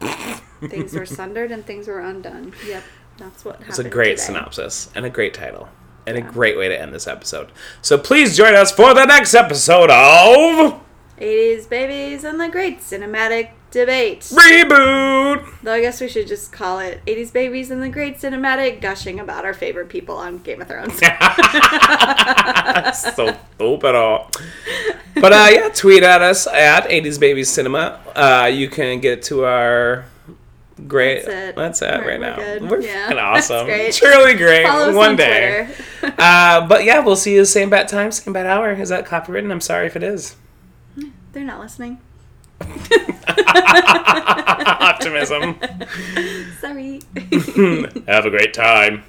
things 0.00 0.94
were 0.94 1.06
sundered 1.20 1.52
and 1.52 1.64
things 1.64 1.86
were 1.86 2.00
undone. 2.00 2.54
Yep, 2.66 2.82
that's 3.18 3.44
what 3.44 3.54
happened. 3.56 3.70
It's 3.70 3.78
a 3.78 3.88
great 3.88 4.16
today. 4.16 4.22
synopsis 4.22 4.90
and 4.94 5.04
a 5.06 5.10
great 5.10 5.34
title. 5.34 5.68
And 6.06 6.16
a 6.16 6.20
great 6.20 6.56
way 6.56 6.68
to 6.68 6.80
end 6.80 6.92
this 6.92 7.06
episode. 7.06 7.52
So 7.80 7.96
please 7.96 8.36
join 8.36 8.54
us 8.54 8.72
for 8.72 8.92
the 8.92 9.04
next 9.04 9.34
episode 9.34 9.90
of 9.90 10.80
80s 11.18 11.68
babies 11.68 12.24
and 12.24 12.40
the 12.40 12.48
great 12.48 12.80
cinematic 12.80 13.50
debate. 13.70 14.20
Reboot! 14.20 15.46
Though 15.62 15.72
I 15.72 15.80
guess 15.80 16.00
we 16.00 16.08
should 16.08 16.26
just 16.26 16.52
call 16.52 16.80
it 16.80 17.00
80s 17.06 17.32
babies 17.32 17.70
and 17.70 17.80
the 17.80 17.88
great 17.88 18.18
cinematic 18.18 18.80
gushing 18.80 19.20
about 19.20 19.44
our 19.44 19.54
favorite 19.54 19.88
people 19.88 20.16
on 20.16 20.38
Game 20.38 20.60
of 20.60 20.68
Thrones. 20.68 20.98
so 23.14 23.36
stupid. 23.54 23.94
But 25.14 25.32
uh, 25.32 25.48
yeah, 25.52 25.68
tweet 25.72 26.02
at 26.02 26.22
us 26.22 26.46
at 26.48 26.88
80s 26.88 27.20
Babies 27.20 27.48
Cinema. 27.48 28.00
Uh, 28.14 28.50
you 28.52 28.68
can 28.68 29.00
get 29.00 29.22
to 29.24 29.44
our 29.44 30.06
great. 30.88 31.24
That's 31.24 31.48
it. 31.50 31.56
That's 31.56 31.82
it 31.82 31.86
We're- 31.86 32.06
right 32.06 32.20
we're 32.20 32.26
now. 32.26 32.36
good. 32.36 32.70
We're 32.70 32.80
Yeah, 32.80 33.02
fucking 33.04 33.18
awesome. 33.18 33.66
great. 33.66 33.92
Truly 33.94 34.34
great. 34.34 34.66
Follow 34.66 34.94
One 34.94 35.10
on 35.10 35.16
day. 35.16 35.68
Uh, 36.18 36.66
but 36.66 36.84
yeah, 36.84 36.98
we'll 36.98 37.14
see 37.16 37.32
you 37.34 37.44
same 37.44 37.70
bat 37.70 37.86
time, 37.88 38.10
same 38.10 38.32
bat 38.34 38.44
hour. 38.46 38.72
Is 38.72 38.88
that 38.88 39.06
copywritten? 39.06 39.52
I'm 39.52 39.60
sorry 39.60 39.86
if 39.86 39.94
it 39.96 40.02
is. 40.02 40.34
They're 41.32 41.44
not 41.44 41.60
listening. 41.60 42.00
Optimism. 44.22 45.56
Sorry. 46.60 47.00
Have 48.08 48.26
a 48.26 48.30
great 48.30 48.52
time. 48.54 49.04